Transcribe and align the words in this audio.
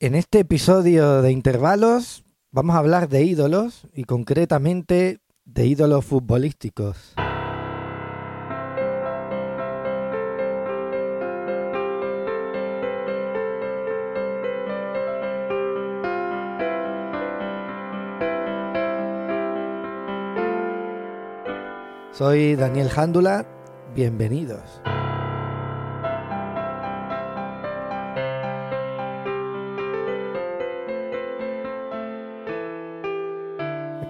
En 0.00 0.14
este 0.14 0.38
episodio 0.38 1.22
de 1.22 1.32
intervalos 1.32 2.22
vamos 2.52 2.76
a 2.76 2.78
hablar 2.78 3.08
de 3.08 3.24
ídolos 3.24 3.82
y 3.92 4.04
concretamente 4.04 5.18
de 5.44 5.66
ídolos 5.66 6.04
futbolísticos. 6.04 7.16
Soy 22.12 22.54
Daniel 22.54 22.88
Jándula, 22.88 23.48
bienvenidos. 23.96 24.80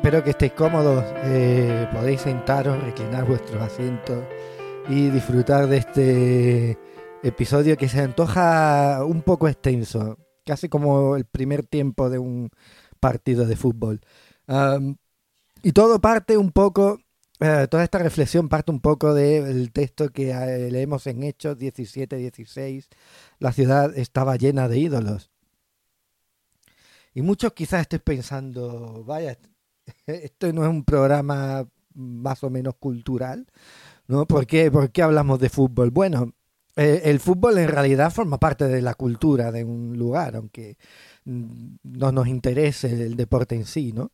Espero 0.08 0.24
que 0.24 0.30
estéis 0.30 0.52
cómodos, 0.52 1.04
eh, 1.24 1.86
podéis 1.92 2.22
sentaros, 2.22 2.82
reclinar 2.82 3.26
vuestros 3.26 3.60
asientos 3.60 4.24
y 4.88 5.10
disfrutar 5.10 5.66
de 5.66 5.76
este 5.76 6.78
episodio 7.22 7.76
que 7.76 7.90
se 7.90 8.00
antoja 8.00 9.04
un 9.04 9.20
poco 9.20 9.48
extenso, 9.48 10.16
casi 10.46 10.70
como 10.70 11.14
el 11.14 11.26
primer 11.26 11.66
tiempo 11.66 12.08
de 12.08 12.18
un 12.18 12.48
partido 13.00 13.44
de 13.44 13.54
fútbol. 13.56 14.00
Y 15.62 15.72
todo 15.72 16.00
parte 16.00 16.38
un 16.38 16.52
poco, 16.52 17.00
eh, 17.40 17.66
toda 17.70 17.84
esta 17.84 17.98
reflexión 17.98 18.48
parte 18.48 18.72
un 18.72 18.80
poco 18.80 19.12
del 19.12 19.72
texto 19.72 20.08
que 20.08 20.30
eh, 20.30 20.70
leemos 20.70 21.06
en 21.06 21.22
Hechos 21.22 21.58
17-16. 21.58 22.88
La 23.40 23.52
ciudad 23.52 23.92
estaba 23.94 24.36
llena 24.36 24.68
de 24.68 24.78
ídolos. 24.78 25.30
Y 27.12 27.20
muchos 27.20 27.52
quizás 27.52 27.82
estéis 27.82 28.00
pensando, 28.00 29.04
vaya, 29.04 29.36
esto 30.06 30.52
no 30.52 30.62
es 30.64 30.68
un 30.68 30.84
programa 30.84 31.66
más 31.94 32.44
o 32.44 32.50
menos 32.50 32.74
cultural, 32.78 33.46
¿no? 34.06 34.26
¿Por 34.26 34.46
qué, 34.46 34.70
¿Por 34.70 34.90
qué 34.90 35.02
hablamos 35.02 35.40
de 35.40 35.48
fútbol? 35.48 35.90
Bueno, 35.90 36.34
eh, 36.76 37.02
el 37.04 37.20
fútbol 37.20 37.58
en 37.58 37.68
realidad 37.68 38.12
forma 38.12 38.38
parte 38.38 38.68
de 38.68 38.82
la 38.82 38.94
cultura 38.94 39.50
de 39.50 39.64
un 39.64 39.98
lugar, 39.98 40.36
aunque 40.36 40.76
no 41.24 42.12
nos 42.12 42.28
interese 42.28 42.88
el 42.88 43.16
deporte 43.16 43.56
en 43.56 43.66
sí, 43.66 43.92
¿no? 43.92 44.12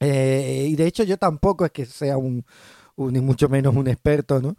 Eh, 0.00 0.66
y 0.70 0.76
de 0.76 0.86
hecho 0.86 1.02
yo 1.04 1.16
tampoco 1.18 1.64
es 1.64 1.72
que 1.72 1.86
sea 1.86 2.16
un, 2.18 2.44
ni 2.96 3.20
mucho 3.20 3.48
menos 3.48 3.74
un 3.74 3.88
experto, 3.88 4.40
¿no? 4.40 4.56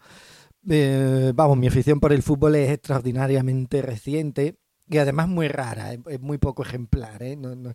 Eh, 0.70 1.32
vamos, 1.36 1.58
mi 1.58 1.68
afición 1.68 2.00
por 2.00 2.12
el 2.14 2.24
fútbol 2.24 2.56
es 2.56 2.72
extraordinariamente 2.72 3.82
reciente 3.82 4.58
y 4.90 4.98
además 4.98 5.28
muy 5.28 5.48
rara, 5.48 5.94
es, 5.94 6.22
muy 6.22 6.38
poco 6.38 6.64
ejemplar, 6.64 7.24
¿eh? 7.24 7.36
No, 7.36 7.56
no, 7.56 7.74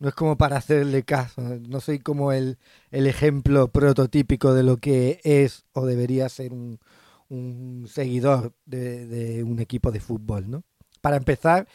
no 0.00 0.08
es 0.08 0.14
como 0.14 0.36
para 0.36 0.56
hacerle 0.56 1.04
caso, 1.04 1.42
no 1.42 1.80
soy 1.80 2.00
como 2.00 2.32
el, 2.32 2.58
el 2.90 3.06
ejemplo 3.06 3.68
prototípico 3.68 4.54
de 4.54 4.62
lo 4.62 4.78
que 4.78 5.20
es 5.24 5.66
o 5.72 5.86
debería 5.86 6.28
ser 6.28 6.52
un, 6.52 6.80
un 7.28 7.86
seguidor 7.88 8.54
de, 8.66 9.44
un 9.46 9.60
equipo 9.60 9.90
de 9.92 10.00
fútbol, 10.00 10.50
¿no? 10.50 10.64
Para 11.00 11.16
empezar, 11.16 11.66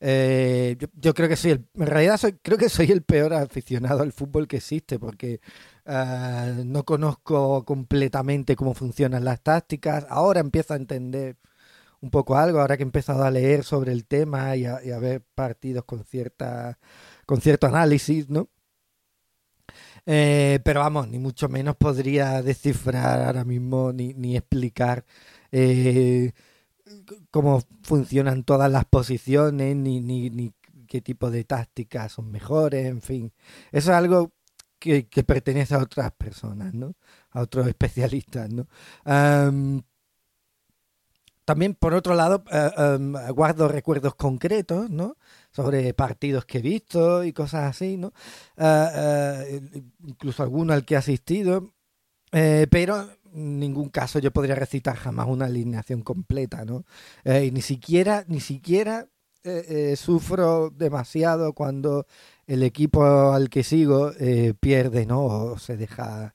eh, 0.00 0.76
yo, 0.94 1.14
creo 1.14 1.28
que 1.28 1.36
soy 1.36 1.52
el, 1.52 1.66
en 1.74 1.86
realidad 1.86 2.20
creo 2.42 2.58
que 2.58 2.68
soy 2.68 2.90
el 2.90 3.02
peor 3.02 3.32
aficionado 3.32 4.02
al 4.02 4.12
fútbol 4.12 4.46
que 4.46 4.58
existe 4.58 4.98
porque 4.98 5.40
uh, 5.86 6.64
no 6.64 6.84
conozco 6.84 7.64
completamente 7.64 8.56
cómo 8.56 8.74
funcionan 8.74 9.24
las 9.24 9.42
tácticas. 9.42 10.06
Ahora 10.10 10.40
empiezo 10.40 10.74
a 10.74 10.76
entender 10.76 11.36
un 12.02 12.10
poco 12.10 12.36
algo, 12.36 12.60
ahora 12.60 12.76
que 12.76 12.82
he 12.82 12.86
empezado 12.86 13.24
a 13.24 13.30
leer 13.30 13.64
sobre 13.64 13.92
el 13.92 14.04
tema 14.04 14.54
y 14.56 14.66
a, 14.66 14.84
y 14.84 14.90
a 14.90 14.98
ver 14.98 15.22
partidos 15.34 15.84
con 15.84 16.04
cierta 16.04 16.78
con 17.26 17.40
cierto 17.40 17.66
análisis, 17.66 18.28
¿no? 18.28 18.48
Eh, 20.06 20.60
pero 20.64 20.80
vamos, 20.80 21.08
ni 21.08 21.18
mucho 21.18 21.48
menos 21.48 21.76
podría 21.76 22.42
descifrar 22.42 23.22
ahora 23.22 23.44
mismo 23.44 23.92
ni, 23.92 24.12
ni 24.14 24.36
explicar 24.36 25.04
eh, 25.50 26.32
cómo 27.30 27.62
funcionan 27.82 28.44
todas 28.44 28.70
las 28.70 28.84
posiciones, 28.84 29.76
ni, 29.76 30.00
ni, 30.00 30.52
qué 30.88 31.00
tipo 31.00 31.30
de 31.30 31.44
tácticas 31.44 32.12
son 32.12 32.30
mejores, 32.30 32.86
en 32.86 33.00
fin. 33.02 33.32
Eso 33.72 33.90
es 33.92 33.96
algo 33.96 34.32
que, 34.78 35.08
que 35.08 35.24
pertenece 35.24 35.74
a 35.74 35.78
otras 35.78 36.12
personas, 36.12 36.74
¿no? 36.74 36.94
A 37.30 37.40
otros 37.42 37.66
especialistas, 37.66 38.50
¿no? 38.50 38.68
También, 41.44 41.74
por 41.74 41.94
otro 41.94 42.14
lado, 42.14 42.42
uh, 42.50 42.96
um, 42.96 43.12
guardo 43.34 43.68
recuerdos 43.68 44.14
concretos, 44.14 44.88
¿no? 44.88 45.16
Sobre 45.54 45.94
partidos 45.94 46.44
que 46.46 46.58
he 46.58 46.62
visto 46.62 47.22
y 47.24 47.32
cosas 47.32 47.70
así, 47.70 47.96
¿no? 47.96 48.12
Uh, 48.56 48.64
uh, 48.64 49.82
incluso 50.06 50.42
alguno 50.42 50.72
al 50.72 50.84
que 50.84 50.94
he 50.94 50.96
asistido, 50.96 51.74
eh, 52.34 52.66
pero 52.68 53.08
en 53.32 53.60
ningún 53.60 53.90
caso 53.90 54.18
yo 54.18 54.32
podría 54.32 54.56
recitar 54.56 54.96
jamás 54.96 55.28
una 55.28 55.46
alineación 55.46 56.02
completa, 56.02 56.64
¿no? 56.64 56.84
Eh, 57.24 57.46
y 57.46 57.50
ni 57.52 57.62
siquiera, 57.62 58.24
ni 58.26 58.40
siquiera 58.40 59.08
eh, 59.44 59.94
sufro 59.96 60.70
demasiado 60.70 61.52
cuando 61.52 62.06
el 62.46 62.62
equipo 62.64 63.32
al 63.32 63.50
que 63.50 63.62
sigo 63.62 64.12
pierde, 64.60 65.06
¿no? 65.06 65.24
O 65.24 65.58
se 65.58 65.76
deja 65.76 66.34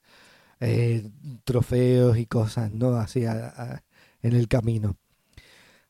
trofeos 1.43 2.17
y 2.17 2.25
cosas, 2.25 2.71
¿no? 2.71 2.95
Así 2.97 3.25
a 3.25 3.83
en 4.21 4.35
el 4.35 4.47
camino. 4.47 4.97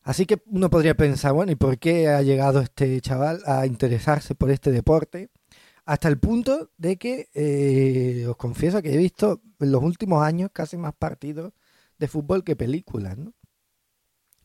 Así 0.10 0.26
que 0.26 0.42
uno 0.48 0.72
podría 0.72 0.96
pensar, 0.98 1.34
bueno, 1.34 1.52
¿y 1.52 1.56
por 1.56 1.78
qué 1.78 2.08
ha 2.08 2.24
llegado 2.24 2.62
este 2.62 3.00
chaval 3.00 3.44
a 3.46 3.68
interesarse 3.68 4.34
por 4.34 4.50
este 4.50 4.72
deporte? 4.72 5.30
Hasta 5.86 6.08
el 6.08 6.18
punto 6.18 6.72
de 6.80 6.98
que 6.98 7.30
eh, 7.36 8.26
os 8.28 8.36
confieso 8.36 8.82
que 8.82 8.92
he 8.92 8.98
visto 8.98 9.44
en 9.60 9.72
los 9.72 9.84
últimos 9.84 10.24
años 10.24 10.50
casi 10.52 10.78
más 10.78 10.96
partidos 10.96 11.54
de 12.00 12.08
fútbol 12.08 12.44
que 12.44 12.56
películas, 12.56 13.20
¿no? 13.20 13.34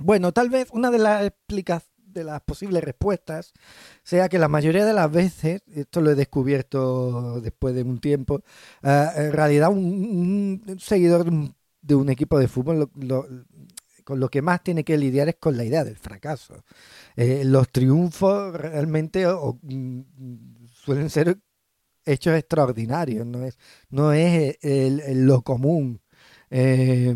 Bueno, 0.01 0.33
tal 0.33 0.51
vez 0.51 0.69
una 0.71 0.91
de 0.91 0.99
las 0.99 1.33
de 1.97 2.25
las 2.25 2.43
posibles 2.43 2.85
respuestas 2.85 3.55
sea 4.03 4.29
que 4.29 4.39
la 4.39 4.49
mayoría 4.49 4.85
de 4.85 4.93
las 4.93 5.11
veces, 5.11 5.63
esto 5.75 6.03
lo 6.03 6.11
he 6.11 6.15
descubierto 6.15 7.41
después 7.41 7.75
de 7.75 7.85
un 7.85 8.01
tiempo, 8.01 8.43
uh, 8.83 9.19
en 9.19 9.33
realidad 9.33 9.71
un, 9.71 10.77
seguidor 10.79 11.25
de 11.25 11.31
un, 11.31 11.55
de 11.81 11.95
un, 11.95 12.11
equipo 12.11 12.39
de 12.39 12.49
fútbol 12.49 12.81
lo, 12.81 12.91
lo, 12.97 13.27
con 14.05 14.21
lo 14.21 14.29
que 14.29 14.43
más 14.43 14.63
tiene 14.63 14.85
que 14.85 14.99
lidiar 14.99 15.29
es 15.29 15.37
con 15.37 15.57
la 15.57 15.65
idea 15.65 15.85
del 15.85 15.97
fracaso. 15.97 16.65
Eh, 17.17 17.43
los 17.45 17.71
triunfos 17.71 18.55
realmente 18.55 19.27
mm, 19.27 20.01
suelen 20.73 21.11
ser 21.11 21.39
hechos 22.05 22.35
extraordinarios, 22.37 23.27
no 23.27 23.45
es, 23.45 23.59
no 23.91 24.13
es 24.13 24.59
el, 24.63 25.27
lo 25.27 25.43
común. 25.43 26.01
Eh, 26.51 27.15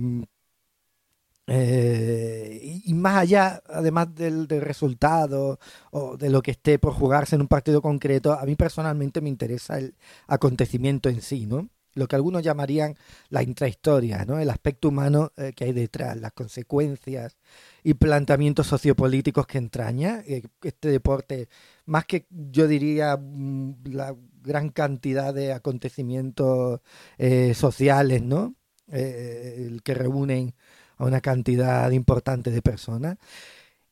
eh, 1.51 2.81
y, 2.85 2.93
más 2.95 3.17
allá, 3.17 3.63
además 3.67 4.15
del, 4.15 4.47
resultado 4.49 5.59
o 5.91 6.17
de 6.19 6.29
lo 6.29 6.43
que 6.43 6.51
esté 6.51 6.79
por 6.79 6.93
jugarse 6.93 7.37
en 7.37 7.41
un 7.43 7.49
partido 7.49 7.81
concreto, 7.81 8.35
a 8.35 8.45
mí 8.45 8.55
personalmente 8.55 9.23
me 9.23 9.31
interesa 9.31 9.79
el 9.79 9.97
acontecimiento 10.27 11.09
en 11.09 11.23
sí, 11.23 11.47
¿no? 11.47 11.71
Lo 11.99 12.07
que 12.07 12.17
algunos 12.17 12.43
llamarían 12.43 12.97
la 13.29 13.43
intrahistoria, 13.43 14.23
el 14.23 14.51
aspecto 14.51 14.89
humano 14.89 15.33
eh, 15.37 15.53
que 15.55 15.65
hay 15.65 15.73
detrás, 15.73 16.17
las 16.17 16.33
consecuencias 16.33 17.37
y 17.83 17.95
planteamientos 17.95 18.69
sociopolíticos 18.69 19.47
que 19.47 19.59
entraña 19.59 20.23
eh, 20.27 20.43
este 20.63 20.89
deporte, 20.89 21.49
más 21.87 22.05
que 22.07 22.27
yo 22.31 22.69
diría 22.69 23.17
mm, 23.17 23.89
la 23.91 24.15
gran 24.43 24.71
cantidad 24.71 25.35
de 25.35 25.53
acontecimientos 25.53 26.81
eh, 27.19 27.53
sociales, 27.55 28.23
¿no? 28.23 28.55
Que 28.91 29.95
reúnen 29.95 30.55
a 30.97 31.05
una 31.05 31.21
cantidad 31.21 31.91
importante 31.91 32.51
de 32.51 32.63
personas. 32.63 33.19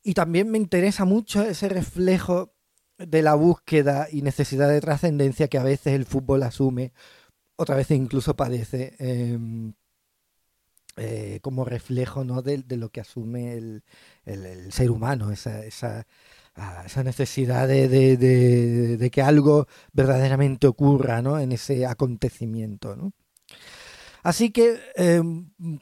Y 0.03 0.15
también 0.15 0.51
me 0.51 0.57
interesa 0.57 1.05
mucho 1.05 1.43
ese 1.43 1.69
reflejo 1.69 2.55
de 2.97 3.21
la 3.21 3.35
búsqueda 3.35 4.09
y 4.11 4.23
necesidad 4.23 4.71
de 4.71 4.81
trascendencia 4.81 5.49
que 5.49 5.59
a 5.59 5.63
veces 5.63 5.93
el 5.93 6.07
fútbol 6.07 6.45
asume 6.45 6.93
otra 7.57 7.77
vez 7.77 7.91
incluso 7.91 8.37
padece 8.37 8.95
eh, 8.99 9.39
eh, 10.99 11.41
como 11.43 11.67
reflejo 11.67 12.25
¿no? 12.25 12.41
de, 12.41 12.65
lo 12.77 12.89
que 12.89 13.01
asume 13.01 13.53
el, 13.55 13.83
el, 14.25 14.73
ser 14.73 14.91
humano, 14.91 15.31
esa, 15.31 15.63
esa, 15.65 16.07
ah, 16.55 16.85
esa 16.87 17.05
necesidad 17.05 17.69
de, 17.69 17.89
de, 17.89 19.11
que 19.11 19.21
algo 19.21 19.67
verdaderamente 19.93 20.67
ocurra 20.67 21.21
¿no? 21.21 21.39
en 21.39 21.53
ese 21.53 21.85
acontecimiento. 21.85 22.97
¿no? 22.97 23.13
Así 24.23 24.51
que 24.51 24.81
eh, 24.97 25.23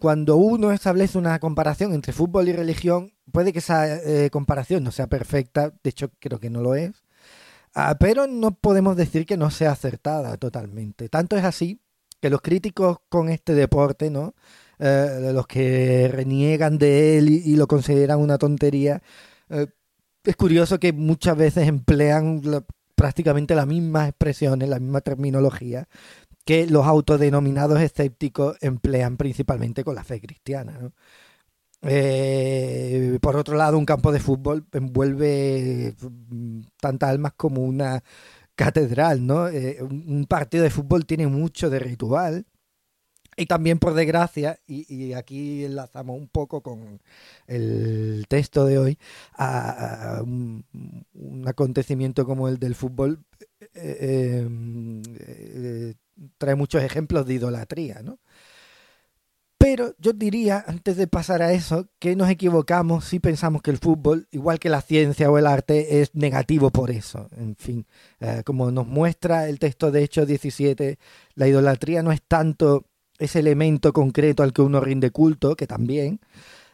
cuando 0.00 0.37
uno 0.37 0.73
establece 0.73 1.17
una 1.17 1.38
comparación 1.38 1.94
entre 1.94 2.12
fútbol 2.12 2.49
y 2.49 2.53
religión, 2.53 3.12
puede 3.31 3.53
que 3.53 3.61
esa 3.61 3.97
eh, 4.03 4.31
comparación 4.31 4.82
no 4.82 4.91
sea 4.91 5.06
perfecta, 5.06 5.73
de 5.82 5.91
hecho 5.91 6.11
creo 6.19 6.41
que 6.41 6.50
no 6.50 6.61
lo 6.61 6.75
es, 6.75 7.03
Ah, 7.75 7.97
pero 7.99 8.26
no 8.26 8.53
podemos 8.53 8.97
decir 8.97 9.26
que 9.26 9.37
no 9.37 9.50
sea 9.50 9.73
acertada 9.73 10.37
totalmente. 10.37 11.09
Tanto 11.09 11.37
es 11.37 11.44
así 11.44 11.81
que 12.21 12.31
los 12.31 12.41
críticos 12.41 12.99
con 13.09 13.29
este 13.29 13.55
deporte, 13.55 14.11
¿no? 14.11 14.35
Eh, 14.79 15.31
los 15.32 15.47
que 15.47 16.09
reniegan 16.12 16.79
de 16.79 17.19
él 17.19 17.29
y, 17.29 17.56
lo 17.56 17.67
consideran 17.67 18.21
una 18.21 18.38
tontería, 18.38 19.03
eh, 19.50 19.67
es 20.25 20.37
curioso 20.37 20.81
que 20.81 20.93
muchas 20.93 21.37
veces 21.37 21.69
emplean 21.69 22.43
prácticamente 22.94 23.55
las 23.55 23.67
mismas 23.67 24.09
expresiones, 24.09 24.69
la 24.69 24.79
misma 24.79 25.00
terminología 25.00 25.88
que 26.44 26.67
los 26.67 26.87
autodenominados 26.87 27.81
escépticos 27.81 28.56
emplean 28.61 29.17
principalmente 29.17 29.85
con 29.85 29.94
la 29.94 30.05
fe 30.05 30.21
cristiana. 30.21 30.93
Eh, 31.86 33.19
por 33.20 33.36
otro 33.36 33.56
lado, 33.56 33.78
un 33.78 33.84
campo 33.84 34.12
de 34.12 34.20
fútbol 34.20 34.66
envuelve 34.72 35.94
mm, 36.00 36.60
tantas 36.81 37.10
almas 37.10 37.34
como 37.36 37.62
una 37.62 38.02
catedral, 38.54 39.26
¿no? 39.26 39.48
Eh, 39.48 39.82
un 39.82 40.26
partido 40.28 40.64
de 40.64 40.70
fútbol 40.70 41.06
tiene 41.06 41.26
mucho 41.26 41.70
de 41.70 41.78
ritual. 41.78 42.46
Y 43.36 43.46
también, 43.46 43.81
por 43.81 43.94
desgracia, 43.94 44.60
y, 44.66 45.12
aquí 45.14 45.64
enlazamos 45.64 46.16
un 46.16 46.28
poco 46.28 46.62
con 46.62 47.00
el 47.48 48.26
texto 48.28 48.64
de 48.64 48.78
hoy, 48.78 48.98
a, 49.37 50.20
un, 50.22 50.64
acontecimiento 51.46 52.25
como 52.26 52.48
el 52.48 52.58
del 52.58 52.76
fútbol 52.76 53.25
eh, 53.75 54.46
trae 56.38 56.54
muchos 56.54 56.82
ejemplos 56.82 57.26
de 57.26 57.34
idolatría, 57.34 58.02
¿no? 58.02 58.19
Pero 59.64 59.94
yo 59.99 60.12
diría, 60.12 60.62
antes 60.66 60.99
de 60.99 61.06
pasar 61.06 61.40
a 61.40 61.55
eso, 61.55 61.88
que 61.99 62.16
nos 62.16 62.28
equivocamos 62.28 63.06
si 63.06 63.19
pensamos 63.19 63.62
que 63.62 63.70
el 63.70 63.78
fútbol, 63.78 64.28
igual 64.31 64.58
que 64.58 64.69
la 64.69 64.82
ciencia 64.82 65.31
o 65.31 65.38
el 65.38 65.46
arte, 65.46 66.02
es 66.02 66.14
negativo 66.14 66.69
por 66.69 66.90
eso. 66.90 67.31
En 67.34 67.56
fin, 67.56 67.87
eh, 68.20 68.43
como 68.44 68.70
nos 68.70 68.87
muestra 68.87 69.49
el 69.49 69.58
texto 69.58 69.90
de 69.90 70.02
Hechos 70.02 70.26
17, 70.26 70.99
la 71.34 71.49
idolatría 71.49 72.02
no 72.02 72.12
es 72.12 72.20
tanto 72.20 72.84
ese 73.19 73.38
elemento 73.38 73.94
concreto 73.94 74.43
al 74.43 74.52
que 74.52 74.61
uno 74.61 74.81
rinde 74.81 75.11
culto, 75.11 75.56
que 75.56 75.66
también, 75.66 76.20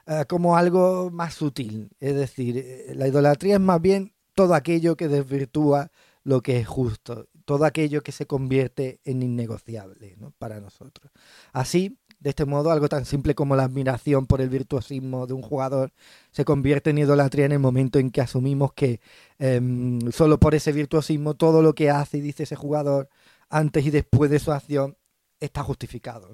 eh, 0.08 0.24
como 0.28 0.56
algo 0.56 1.12
más 1.12 1.34
sutil. 1.34 1.90
Es 2.00 2.16
decir, 2.16 2.58
eh, 2.58 2.92
la 2.96 3.06
idolatría 3.06 3.54
es 3.54 3.60
más 3.60 3.80
bien 3.80 4.14
todo 4.34 4.52
aquello 4.52 4.96
que 4.96 5.06
desvirtúa 5.06 5.92
lo 6.24 6.42
que 6.42 6.58
es 6.58 6.66
justo, 6.66 7.28
todo 7.44 7.66
aquello 7.66 8.02
que 8.02 8.10
se 8.10 8.26
convierte 8.26 8.98
en 9.04 9.22
innegociable 9.22 10.16
para 10.38 10.58
nosotros. 10.58 11.12
Así, 11.52 11.99
de 12.20 12.30
este 12.30 12.44
modo, 12.44 12.70
algo 12.70 12.88
tan 12.88 13.06
simple 13.06 13.34
como 13.34 13.56
la 13.56 13.64
admiración 13.64 14.26
por 14.26 14.42
el 14.42 14.50
virtuosismo 14.50 15.26
de 15.26 15.32
un 15.32 15.40
jugador 15.40 15.92
se 16.30 16.44
convierte 16.44 16.90
en 16.90 16.98
idolatría 16.98 17.46
en 17.46 17.52
el 17.52 17.58
momento 17.58 17.98
en 17.98 18.10
que 18.10 18.20
asumimos 18.20 18.74
que 18.74 19.00
em, 19.38 20.12
solo 20.12 20.38
por 20.38 20.54
ese 20.54 20.72
virtuosismo 20.72 21.34
todo 21.34 21.62
lo 21.62 21.74
que 21.74 21.90
hace 21.90 22.18
y 22.18 22.20
dice 22.20 22.42
ese 22.42 22.56
jugador 22.56 23.08
antes 23.48 23.86
y 23.86 23.90
después 23.90 24.30
de 24.30 24.38
su 24.38 24.52
acción 24.52 24.96
está 25.40 25.62
justificado. 25.62 26.30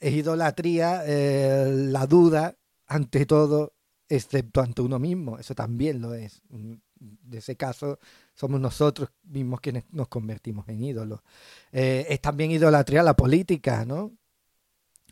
Es 0.00 0.14
idolatría 0.14 1.02
eh, 1.06 1.70
la 1.70 2.06
duda 2.06 2.56
ante 2.86 3.26
todo, 3.26 3.74
excepto 4.08 4.62
ante 4.62 4.80
uno 4.80 4.98
mismo. 4.98 5.38
Eso 5.38 5.54
también 5.54 6.00
lo 6.00 6.14
es. 6.14 6.42
De 6.48 7.38
ese 7.38 7.56
caso, 7.56 7.98
somos 8.34 8.60
nosotros 8.60 9.10
mismos 9.24 9.60
quienes 9.60 9.84
nos 9.92 10.08
convertimos 10.08 10.68
en 10.68 10.82
ídolos. 10.82 11.20
Eh, 11.70 12.06
es 12.08 12.20
también 12.20 12.50
idolatría 12.50 13.02
la 13.02 13.14
política, 13.14 13.84
¿no? 13.84 14.12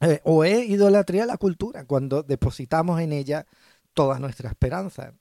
Eh, 0.00 0.20
o 0.24 0.44
es 0.44 0.68
idolatría 0.68 1.26
la 1.26 1.36
cultura, 1.36 1.84
cuando 1.84 2.22
depositamos 2.22 3.00
en 3.00 3.12
ella 3.12 3.46
toda 3.94 4.18
nuestra 4.18 4.48
esperanza. 4.50 5.14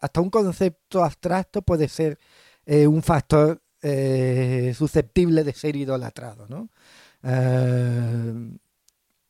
Hasta 0.00 0.20
un 0.20 0.30
concepto 0.30 1.04
abstracto 1.04 1.62
puede 1.62 1.88
ser 1.88 2.18
eh, 2.66 2.86
un 2.86 3.02
factor 3.02 3.62
eh, 3.82 4.74
susceptible 4.76 5.44
de 5.44 5.52
ser 5.52 5.76
idolatrado. 5.76 6.46
¿no? 6.48 6.70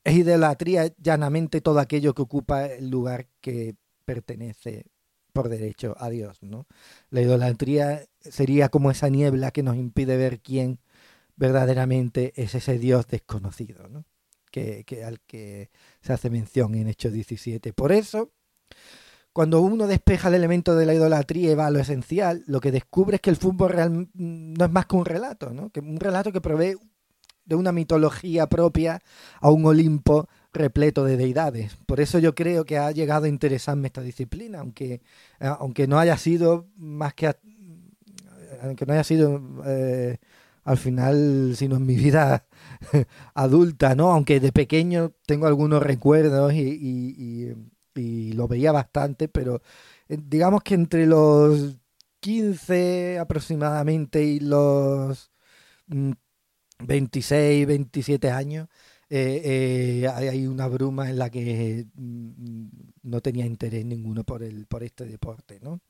es 0.04 0.16
idolatría 0.16 0.92
llanamente 0.98 1.60
todo 1.60 1.78
aquello 1.78 2.12
que 2.12 2.22
ocupa 2.22 2.66
el 2.66 2.90
lugar 2.90 3.28
que 3.40 3.76
pertenece 4.04 4.86
por 5.32 5.48
derecho 5.48 5.94
a 6.00 6.08
Dios. 6.10 6.42
¿no? 6.42 6.66
La 7.10 7.20
idolatría 7.20 8.04
sería 8.20 8.68
como 8.68 8.90
esa 8.90 9.08
niebla 9.10 9.52
que 9.52 9.62
nos 9.62 9.76
impide 9.76 10.16
ver 10.16 10.40
quién 10.40 10.80
verdaderamente 11.36 12.32
es 12.36 12.54
ese 12.56 12.78
Dios 12.78 13.06
desconocido. 13.06 13.88
¿no? 13.88 14.04
Que, 14.54 15.04
al 15.04 15.20
que 15.20 15.70
se 16.00 16.12
hace 16.12 16.30
mención 16.30 16.74
en 16.74 16.88
Hechos 16.88 17.12
17. 17.12 17.72
Por 17.72 17.90
eso, 17.90 18.30
cuando 19.32 19.60
uno 19.60 19.86
despeja 19.86 20.28
el 20.28 20.34
elemento 20.34 20.76
de 20.76 20.86
la 20.86 20.94
idolatría 20.94 21.50
y 21.50 21.54
va 21.54 21.66
a 21.66 21.70
lo 21.70 21.80
esencial, 21.80 22.44
lo 22.46 22.60
que 22.60 22.70
descubre 22.70 23.16
es 23.16 23.20
que 23.20 23.30
el 23.30 23.36
fútbol 23.36 23.70
real 23.70 24.08
no 24.14 24.64
es 24.64 24.70
más 24.70 24.86
que 24.86 24.96
un 24.96 25.04
relato, 25.04 25.50
¿no? 25.50 25.70
que 25.70 25.80
un 25.80 25.98
relato 25.98 26.30
que 26.30 26.40
provee 26.40 26.76
de 27.44 27.56
una 27.56 27.72
mitología 27.72 28.46
propia 28.46 29.02
a 29.40 29.50
un 29.50 29.66
Olimpo 29.66 30.28
repleto 30.52 31.04
de 31.04 31.16
deidades. 31.16 31.76
Por 31.84 32.00
eso 32.00 32.18
yo 32.20 32.34
creo 32.34 32.64
que 32.64 32.78
ha 32.78 32.92
llegado 32.92 33.24
a 33.24 33.28
interesarme 33.28 33.88
esta 33.88 34.02
disciplina, 34.02 34.60
aunque, 34.60 35.02
eh, 35.40 35.50
aunque 35.58 35.88
no 35.88 35.98
haya 35.98 36.16
sido 36.16 36.68
más 36.76 37.12
que 37.14 37.34
aunque 38.62 38.86
no 38.86 38.94
haya 38.94 39.04
sido 39.04 39.42
eh, 39.66 40.18
al 40.64 40.78
final, 40.78 41.54
sino 41.56 41.76
en 41.76 41.86
mi 41.86 41.96
vida 41.96 42.46
adulta, 43.34 43.94
¿no? 43.94 44.10
Aunque 44.12 44.40
de 44.40 44.52
pequeño 44.52 45.12
tengo 45.26 45.46
algunos 45.46 45.82
recuerdos 45.82 46.52
y, 46.54 47.52
lo 47.96 48.48
veía 48.48 48.72
bastante, 48.72 49.28
pero 49.28 49.62
eh, 50.08 50.18
digamos 50.20 50.62
que 50.64 50.74
entre 50.74 51.06
los 51.06 51.78
15 52.20 53.18
aproximadamente 53.20 54.24
y 54.24 54.40
los 54.40 55.30
26, 56.80 57.66
mm, 57.66 57.68
27 57.68 58.30
años, 58.30 58.68
eh, 59.10 60.02
eh, 60.04 60.08
hay 60.08 60.46
una 60.46 60.66
bruma 60.66 61.08
en 61.10 61.18
la 61.18 61.30
que 61.30 61.86
mm, 61.94 62.66
no 63.02 63.20
tenía 63.20 63.46
interés 63.46 63.84
ninguno 63.84 64.24
por, 64.24 64.42
el, 64.42 64.66
por 64.66 64.82
este 64.82 65.04
deporte, 65.04 65.60
¿no? 65.62 65.80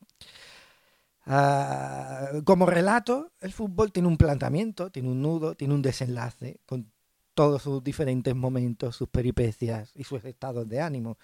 Ah, 1.26 2.28
como 2.44 2.66
relato, 2.66 3.32
el 3.40 3.52
fútbol 3.52 3.92
tiene 3.92 4.08
un 4.08 4.16
planteamiento, 4.16 4.90
tiene 4.90 5.08
un 5.08 5.22
nudo, 5.22 5.54
tiene 5.54 5.74
un 5.74 5.82
desenlace, 5.82 6.60
con 6.66 6.92
todos 7.34 7.62
sus 7.62 7.82
diferentes 7.82 8.34
momentos, 8.34 8.96
sus 8.96 9.08
peripecias 9.08 9.90
y 9.94 10.04
sus 10.04 10.24
estados 10.24 10.68
de 10.68 10.80
ánimo. 10.80 11.18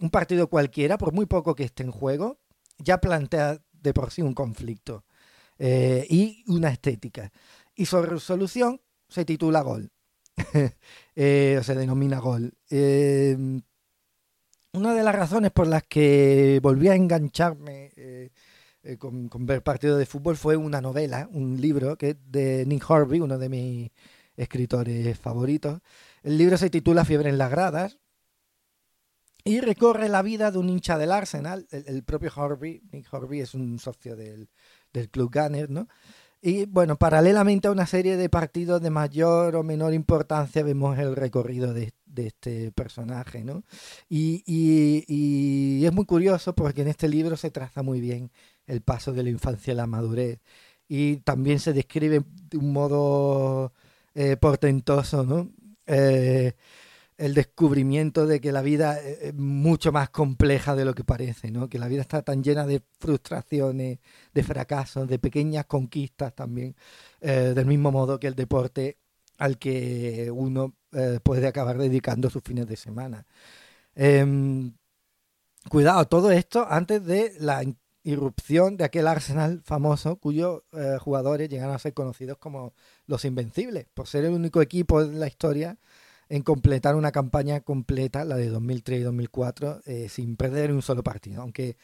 Un 0.00 0.10
partido 0.10 0.48
cualquiera, 0.48 0.98
por 0.98 1.12
muy 1.12 1.26
poco 1.26 1.54
que 1.54 1.64
esté 1.64 1.82
en 1.82 1.90
juego, 1.90 2.38
ya 2.78 2.98
plantea 2.98 3.60
de 3.72 3.94
por 3.94 4.10
sí 4.10 4.22
un 4.22 4.34
conflicto 4.34 5.04
eh, 5.58 6.06
y 6.08 6.44
una 6.48 6.70
estética. 6.70 7.32
Y 7.74 7.86
su 7.86 8.00
resolución 8.02 8.80
se 9.08 9.24
titula 9.24 9.62
gol, 9.62 9.90
eh, 11.16 11.56
o 11.58 11.62
se 11.62 11.74
denomina 11.74 12.18
gol. 12.20 12.52
Eh, 12.70 13.36
una 14.72 14.94
de 14.94 15.02
las 15.02 15.14
razones 15.14 15.52
por 15.52 15.66
las 15.66 15.84
que 15.84 16.60
volví 16.62 16.88
a 16.88 16.94
engancharme 16.94 17.92
con, 18.98 19.28
con, 19.28 19.46
ver 19.46 19.62
partido 19.62 19.96
de 19.96 20.06
fútbol 20.06 20.36
fue 20.36 20.56
una 20.56 20.80
novela, 20.80 21.28
un 21.32 21.60
libro 21.60 21.96
que 21.96 22.16
de 22.28 22.64
Nick 22.66 22.88
Horby, 22.88 23.20
uno 23.20 23.38
de 23.38 23.48
mis 23.48 23.90
escritores 24.36 25.18
favoritos. 25.18 25.80
El 26.22 26.38
libro 26.38 26.56
se 26.56 26.70
titula 26.70 27.04
Fiebre 27.04 27.30
en 27.30 27.38
las 27.38 27.50
gradas 27.50 27.98
y 29.46 29.60
recorre 29.60 30.08
la 30.08 30.22
vida 30.22 30.50
de 30.50 30.58
un 30.58 30.68
hincha 30.68 30.98
del 30.98 31.12
Arsenal, 31.12 31.68
el, 31.70 32.02
propio 32.02 32.32
Horby, 32.34 32.82
Nick 32.90 33.06
Horby 33.14 33.42
es 33.42 33.54
un 33.54 33.78
socio 33.78 34.16
del, 34.16 34.48
club 35.12 35.32
Gunner, 35.32 35.70
¿no? 35.70 35.86
Y 36.42 36.66
bueno, 36.66 36.96
paralelamente 36.96 37.68
a 37.68 37.70
una 37.70 37.86
serie 37.86 38.16
de 38.16 38.28
partidos 38.28 38.82
de 38.82 38.90
mayor 38.90 39.54
o 39.54 39.62
menor 39.62 39.94
importancia 39.94 40.64
vemos 40.64 40.98
el 40.98 41.14
recorrido 41.14 41.72
de, 41.72 41.92
este 42.16 42.72
personaje, 42.72 43.44
¿no? 43.44 43.62
Y, 44.08 44.42
y, 44.46 45.84
es 45.84 45.92
muy 45.92 46.06
curioso 46.06 46.52
porque 46.52 46.82
en 46.82 46.88
este 46.88 47.08
libro 47.08 47.36
se 47.36 47.52
traza 47.52 47.84
muy 47.84 48.00
bien 48.00 48.32
el 48.66 48.82
paso 48.82 49.12
de 49.12 49.22
la 49.22 49.30
infancia 49.30 49.72
a 49.72 49.76
la 49.76 49.86
madurez 49.86 50.40
y 50.88 51.16
también 51.18 51.58
se 51.58 51.72
describe 51.72 52.22
de 52.50 52.56
un 52.56 52.72
modo 52.72 53.72
eh, 54.14 54.36
portentoso. 54.36 55.50
Eh, 55.86 56.52
el 57.18 57.32
descubrimiento 57.32 58.26
de 58.26 58.40
que 58.40 58.52
la 58.52 58.60
vida 58.60 59.00
es 59.00 59.34
mucho 59.34 59.90
más 59.90 60.10
compleja 60.10 60.74
de 60.76 60.84
lo 60.84 60.94
que 60.94 61.02
parece, 61.02 61.50
¿no? 61.50 61.68
Que 61.68 61.78
la 61.78 61.88
vida 61.88 62.02
está 62.02 62.20
tan 62.22 62.44
llena 62.44 62.66
de 62.66 62.82
frustraciones, 62.98 64.00
de 64.34 64.42
fracasos, 64.42 65.08
de 65.08 65.18
pequeñas 65.18 65.64
conquistas 65.64 66.34
también, 66.34 66.76
eh, 67.22 67.52
del 67.54 67.64
mismo 67.66 67.90
modo 67.90 68.20
que 68.20 68.26
el 68.26 68.34
deporte 68.34 68.98
al 69.38 69.58
que 69.58 70.30
uno 70.30 70.74
puede 71.22 71.46
acabar 71.46 71.76
dedicando 71.76 72.30
sus 72.30 72.42
fines 72.42 72.66
de 72.66 72.76
semana. 72.76 73.26
Em, 73.94 74.72
cuidado, 75.68 76.06
todo 76.06 76.30
esto 76.30 76.66
antes 76.68 77.04
de 77.04 77.34
la 77.38 77.62
irrupción 78.06 78.76
de 78.76 78.84
aquel 78.84 79.08
Arsenal 79.08 79.62
famoso 79.64 80.16
cuyos 80.16 80.62
eh, 80.72 80.96
jugadores 81.00 81.48
llegaron 81.48 81.74
a 81.74 81.78
ser 81.78 81.92
conocidos 81.92 82.38
como 82.38 82.72
los 83.06 83.24
Invencibles, 83.24 83.86
por 83.94 84.06
ser 84.06 84.24
el 84.24 84.32
único 84.32 84.62
equipo 84.62 85.02
en 85.02 85.18
la 85.18 85.26
historia 85.26 85.78
en 86.28 86.42
completar 86.42 86.94
una 86.94 87.12
campaña 87.12 87.60
completa, 87.60 88.24
la 88.24 88.36
de 88.36 88.48
2003 88.48 89.00
y 89.00 89.02
2004, 89.02 89.82
eh, 89.86 90.08
sin 90.08 90.36
perder 90.36 90.72
un 90.72 90.82
solo 90.82 91.02
partido. 91.02 91.42
Aunque 91.42 91.76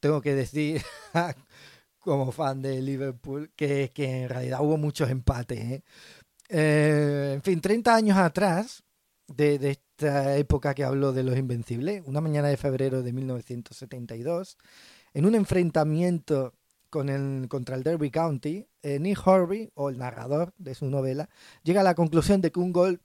tengo 0.00 0.20
que 0.20 0.34
decir, 0.34 0.80
como 1.98 2.30
fan 2.32 2.62
de 2.62 2.80
Liverpool, 2.80 3.52
que, 3.56 3.90
que 3.92 4.22
en 4.22 4.28
realidad 4.28 4.60
hubo 4.62 4.76
muchos 4.76 5.10
empates. 5.10 5.58
¿eh? 5.60 7.32
en 7.34 7.42
fin, 7.42 7.60
30 7.60 7.94
años 7.94 8.18
atrás 8.18 8.84
de, 9.26 9.58
de 9.58 9.70
esta 9.72 10.36
época 10.36 10.74
que 10.74 10.84
hablo 10.84 11.12
de 11.12 11.24
los 11.24 11.36
Invencibles, 11.36 12.02
una 12.06 12.20
mañana 12.20 12.48
de 12.48 12.56
febrero 12.56 13.02
de 13.02 13.12
1972, 13.12 14.56
en 15.14 15.24
un 15.24 15.34
enfrentamiento 15.34 16.54
con 16.90 17.08
el, 17.08 17.48
contra 17.48 17.76
el 17.76 17.82
Derby 17.82 18.10
County, 18.10 18.66
eh, 18.82 18.98
Nick 19.00 19.26
Horby, 19.26 19.70
o 19.74 19.88
el 19.88 19.98
narrador 19.98 20.52
de 20.58 20.74
su 20.74 20.86
novela, 20.86 21.28
llega 21.62 21.80
a 21.80 21.84
la 21.84 21.94
conclusión 21.94 22.40
de 22.40 22.52
que 22.52 22.60
un 22.60 22.72
gol 22.72 23.00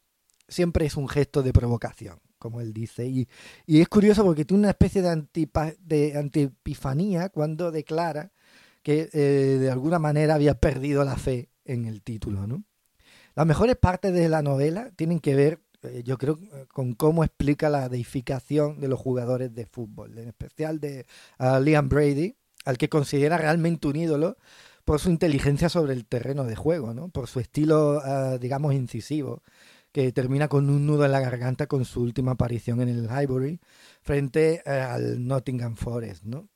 siempre 0.48 0.86
es 0.86 0.98
un 0.98 1.08
gesto 1.08 1.42
de 1.42 1.54
provocación, 1.54 2.20
como 2.38 2.62
él 2.62 2.74
dice. 2.74 3.08
Y, 3.08 3.28
es 3.68 3.88
curioso 3.88 4.24
porque 4.24 4.46
tiene 4.46 4.62
una 4.62 4.72
especie 4.72 5.02
de, 5.02 5.10
antipa, 5.10 5.74
de 5.80 6.18
antipifanía 6.18 7.30
cuando 7.30 7.72
declara 7.72 8.32
que 8.84 9.10
eh, 9.14 9.58
de 9.60 9.72
alguna 9.72 10.00
manera 10.00 10.36
había 10.36 10.56
perdido 10.60 11.04
la 11.04 11.16
fe 11.18 11.50
en 11.66 11.86
el 11.86 12.02
título. 12.02 12.46
Las 13.36 13.46
mejores 13.46 13.76
partes 13.76 14.14
de 14.14 14.30
la 14.30 14.42
novela 14.42 14.92
tienen 14.96 15.20
que 15.20 15.36
ver, 15.36 15.60
yo 16.04 16.18
creo, 16.18 16.40
con 16.74 16.94
cómo 16.94 17.24
explica 17.24 17.70
la 17.70 17.90
deificación 17.90 18.80
de 18.80 18.88
los 18.88 19.00
jugadores 19.00 19.54
de 19.54 19.66
fútbol, 19.66 20.18
en 20.18 20.28
especial 20.28 20.80
de 20.80 21.06
Liam 21.62 21.90
Brady, 21.90 22.36
al 22.66 22.78
que 22.78 22.90
considera 22.90 23.38
realmente 23.38 23.88
un 23.88 23.96
ídolo 23.96 24.38
por 24.86 25.00
su 25.00 25.10
inteligencia 25.10 25.70
sobre 25.70 25.94
el 25.94 26.06
terreno 26.06 26.46
de 26.46 26.56
juego, 26.56 26.94
¿no? 26.94 27.10
por 27.10 27.28
su 27.28 27.40
estilo, 27.40 28.02
ah, 28.04 28.38
digamos, 28.40 28.74
incisivo, 28.74 29.44
que 29.92 30.12
termina 30.12 30.48
con 30.48 30.70
un 30.70 30.86
nudo 30.86 31.06
en 31.06 31.12
la 31.12 31.20
garganta 31.20 31.68
con 31.68 31.86
su 31.86 32.02
última 32.02 32.32
aparición 32.32 32.82
en 32.82 32.90
el 32.90 33.06
Highbury 33.06 33.60
frente 34.02 34.62
eh, 34.66 34.70
al 34.70 35.28
Nottingham 35.28 35.76
Forest. 35.76 36.24
¿no? 36.24 36.50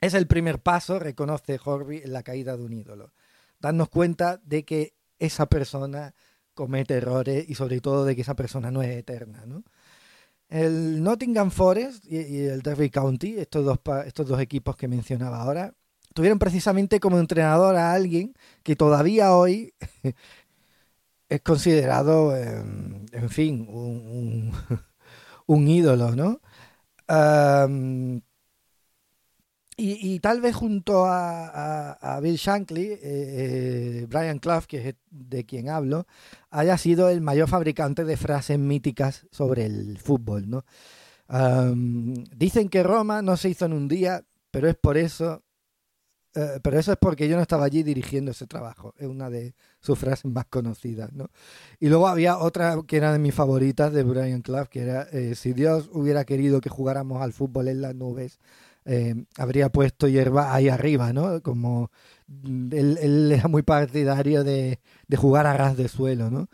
Es 0.00 0.14
el 0.14 0.26
primer 0.26 0.60
paso, 0.60 0.98
reconoce 0.98 1.58
Horby, 1.62 2.02
en 2.04 2.12
la 2.12 2.22
caída 2.22 2.56
de 2.56 2.64
un 2.64 2.72
ídolo. 2.72 3.12
Darnos 3.58 3.88
cuenta 3.88 4.40
de 4.44 4.64
que 4.64 4.94
esa 5.18 5.46
persona 5.46 6.14
comete 6.58 6.94
errores 6.94 7.48
y 7.48 7.54
sobre 7.54 7.80
todo 7.80 8.04
de 8.04 8.16
que 8.16 8.22
esa 8.22 8.34
persona 8.34 8.72
no 8.72 8.82
es 8.82 8.90
eterna. 8.96 9.44
¿no? 9.46 9.62
El 10.48 11.04
Nottingham 11.04 11.52
Forest 11.52 12.04
y, 12.04 12.46
el 12.46 12.62
Derby 12.62 12.90
County, 12.90 13.38
estos 13.38 13.64
dos, 13.64 13.78
estos 14.04 14.26
dos 14.26 14.40
equipos 14.40 14.74
que 14.74 14.88
mencionaba 14.88 15.40
ahora, 15.40 15.72
tuvieron 16.14 16.40
precisamente 16.40 16.98
como 16.98 17.20
entrenador 17.20 17.76
a 17.76 17.92
alguien 17.92 18.34
que 18.64 18.74
todavía 18.74 19.36
hoy 19.36 19.72
es 21.28 21.40
considerado, 21.42 22.36
em, 22.36 23.06
en 23.12 23.30
fin, 23.30 23.64
un, 23.70 24.52
un, 25.46 25.68
ídolo, 25.68 26.16
¿no? 26.16 26.40
Y, 29.80 30.18
tal 30.18 30.40
vez 30.40 30.56
junto 30.56 31.04
a, 31.06 32.18
Bill 32.20 32.34
Shankly, 32.34 32.86
eh, 32.86 32.98
eh, 33.02 34.06
Brian 34.08 34.40
Clough, 34.40 34.64
que 34.64 34.88
es 34.88 34.94
de 35.08 35.44
quien 35.44 35.68
hablo, 35.68 36.06
haya 36.50 36.76
sido 36.76 37.08
el 37.08 37.20
mayor 37.20 37.48
fabricante 37.48 38.04
de 38.04 38.16
frases 38.16 38.58
míticas 38.58 39.26
sobre 39.30 39.66
el 39.66 39.98
fútbol, 39.98 40.50
¿no? 40.50 40.64
dicen 42.34 42.70
que 42.70 42.82
Roma 42.82 43.20
no 43.20 43.36
se 43.36 43.50
hizo 43.50 43.66
en 43.66 43.74
un 43.74 43.86
día, 43.86 44.24
pero 44.50 44.66
es 44.66 44.76
por 44.76 44.96
eso 44.96 45.44
eh, 46.34 46.58
pero 46.62 46.78
eso 46.78 46.92
es 46.92 46.98
porque 46.98 47.28
yo 47.28 47.36
no 47.36 47.42
estaba 47.42 47.64
allí 47.64 47.82
dirigiendo 47.82 48.30
ese 48.30 48.46
trabajo. 48.46 48.94
Es 48.98 49.06
una 49.06 49.28
de 49.28 49.54
sus 49.80 49.98
frases 49.98 50.26
más 50.26 50.46
conocidas, 50.46 51.12
¿no? 51.12 51.30
Y 51.80 51.88
luego 51.88 52.06
había 52.08 52.38
otra 52.38 52.78
que 52.86 52.96
era 52.96 53.12
de 53.12 53.18
mis 53.18 53.34
favoritas 53.34 53.92
de 53.92 54.04
Brian 54.04 54.42
Clough, 54.42 54.68
que 54.68 54.80
era 54.82 55.08
si 55.34 55.52
Dios 55.52 55.90
hubiera 55.92 56.24
querido 56.24 56.60
que 56.60 56.68
jugáramos 56.70 57.22
al 57.22 57.32
fútbol 57.32 57.68
en 57.68 57.80
las 57.82 57.94
nubes, 57.94 58.38
eh, 58.88 59.14
habría 59.36 59.68
puesto 59.70 60.08
hierba 60.08 60.54
ahí 60.54 60.68
arriba, 60.68 61.12
¿no? 61.12 61.42
Como 61.42 61.90
él, 62.72 62.98
él 63.00 63.32
era 63.32 63.48
muy 63.48 63.62
partidario 63.62 64.42
de, 64.44 64.80
de, 65.06 65.16
jugar 65.16 65.46
a 65.46 65.56
ras 65.56 65.76
de 65.76 65.88
suelo, 65.88 66.30
¿no? 66.30 66.48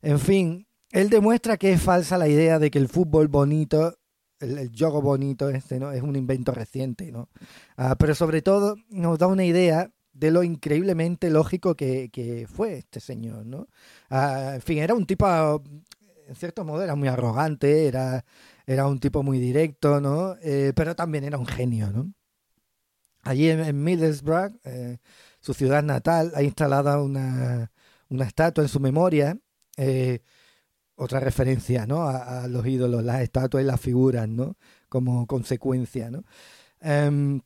En 0.00 0.18
fin, 0.18 0.66
él 0.92 1.10
demuestra 1.10 1.56
que 1.56 1.72
es 1.72 1.82
falsa 1.82 2.16
la 2.16 2.28
idea 2.28 2.58
de 2.58 2.70
que 2.70 2.78
el 2.78 2.88
fútbol 2.88 3.28
bonito 3.28 3.96
el, 4.40 4.58
el 4.58 4.70
juego 4.76 5.02
bonito 5.02 5.48
este, 5.50 5.78
¿no? 5.78 5.92
Es 5.92 6.02
un 6.02 6.16
invento 6.16 6.52
reciente, 6.52 7.12
¿no? 7.12 7.28
Ah, 7.76 7.96
pero 7.98 8.14
sobre 8.14 8.42
todo 8.42 8.76
nos 8.88 9.18
da 9.18 9.26
una 9.26 9.44
idea 9.44 9.90
de 10.12 10.30
lo 10.30 10.42
increíblemente 10.42 11.30
lógico 11.30 11.76
que, 11.76 12.46
fue 12.52 12.78
este 12.78 13.00
señor, 13.00 13.46
¿no? 13.46 13.68
Ah, 14.08 14.52
en 14.56 14.62
fin, 14.62 14.78
era 14.78 14.94
un 14.94 15.06
tipo, 15.06 15.26
en 16.26 16.34
cierto 16.34 16.64
modo, 16.64 16.82
era 16.82 16.94
muy 16.94 17.08
arrogante, 17.08 17.86
era, 17.86 18.24
era 18.70 18.86
un 18.86 19.00
tipo 19.00 19.24
muy 19.24 19.40
directo, 19.40 20.00
¿no? 20.00 20.36
Eh, 20.42 20.72
pero 20.76 20.94
también 20.94 21.24
era 21.24 21.38
un 21.38 21.46
genio, 21.46 21.90
¿no? 21.90 22.14
Allí 23.22 23.50
en, 23.50 23.82
Middlesbrough, 23.82 24.60
eh, 24.64 24.98
su 25.40 25.54
ciudad 25.54 25.82
natal, 25.82 26.30
ha 26.36 26.42
instalado 26.44 27.04
una, 27.04 27.72
una 28.08 28.24
estatua 28.24 28.62
en 28.62 28.68
su 28.68 28.78
memoria. 28.78 29.36
Eh, 29.76 30.20
otra 30.94 31.18
referencia 31.18 31.86
¿no? 31.86 32.02
A, 32.08 32.46
los 32.46 32.64
ídolos, 32.66 33.02
las 33.02 33.22
estatuas 33.22 33.64
y 33.64 33.66
las 33.66 33.80
figuras, 33.80 34.28
¿no? 34.28 34.56
Como 34.88 35.26
consecuencia, 35.26 36.10
¿no? 36.10 36.24
Em, 36.80 37.40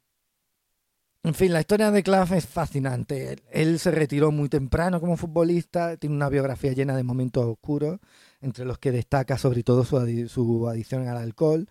en 1.22 1.34
fin, 1.34 1.54
la 1.54 1.60
historia 1.60 1.90
de 1.90 2.02
Clough 2.02 2.32
es 2.32 2.46
fascinante. 2.46 3.36
Él, 3.50 3.78
se 3.78 3.90
retiró 3.90 4.30
muy 4.30 4.50
temprano 4.50 5.00
como 5.00 5.16
futbolista, 5.16 5.96
tiene 5.96 6.16
una 6.16 6.28
biografía 6.28 6.72
llena 6.72 6.96
de 6.96 7.02
momentos 7.02 7.46
oscuros, 7.46 7.98
entre 8.44 8.64
los 8.64 8.78
que 8.78 8.92
destaca 8.92 9.38
sobre 9.38 9.62
todo 9.62 9.84
su, 9.84 10.68
adicción 10.68 11.08
al 11.08 11.16
alcohol, 11.16 11.68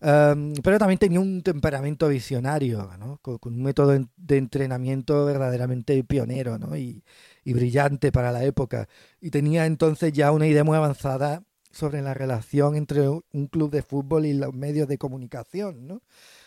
em, 0.00 0.54
pero 0.62 0.78
también 0.78 0.98
tenía 0.98 1.20
un 1.20 1.42
temperamento 1.42 2.08
visionario, 2.08 2.90
¿no? 2.98 3.18
con, 3.22 3.38
un 3.44 3.62
método 3.62 3.92
de 4.16 4.36
entrenamiento 4.36 5.24
verdaderamente 5.24 6.02
pionero 6.04 6.58
¿no? 6.58 6.76
y, 6.76 7.04
y 7.44 7.52
brillante 7.52 8.10
para 8.12 8.32
la 8.32 8.44
época. 8.44 8.88
Y 9.20 9.30
tenía 9.30 9.66
entonces 9.66 10.12
ya 10.12 10.32
una 10.32 10.46
idea 10.46 10.64
muy 10.64 10.76
avanzada 10.76 11.42
sobre 11.74 12.02
la 12.02 12.14
relación 12.14 12.76
entre 12.76 13.08
un 13.08 13.46
club 13.50 13.70
de 13.70 13.82
fútbol 13.82 14.26
y 14.26 14.34
los 14.34 14.54
medios 14.54 14.88
de 14.88 14.98
comunicación, 14.98 15.86
¿no? 15.86 16.02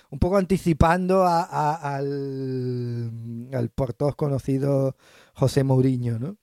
Un 0.09 0.19
poco 0.19 0.37
anticipando 0.37 1.25
al, 1.25 3.11
al, 3.53 3.69
por 3.69 3.93
todos 3.93 4.15
conocido 4.15 4.95
José 5.33 5.63
Mourinho, 5.65 6.17
¿no? 6.17 6.37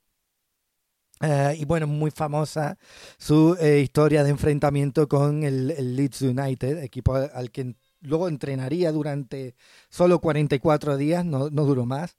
Eh, 1.21 1.57
y 1.59 1.65
bueno, 1.65 1.87
muy 1.87 2.11
famosa 2.11 2.77
su 3.17 3.55
eh, 3.59 3.79
historia 3.79 4.23
de 4.23 4.31
enfrentamiento 4.31 5.07
con 5.07 5.43
el, 5.43 5.95
Leeds 5.95 6.21
United, 6.23 6.83
equipo 6.83 7.15
al 7.15 7.51
que 7.51 7.75
luego 8.01 8.27
entrenaría 8.27 8.91
durante 8.91 9.55
solo 9.89 10.19
44 10.19 10.97
días, 10.97 11.25
no, 11.25 11.49
no 11.49 11.65
duró 11.65 11.85
más. 11.85 12.17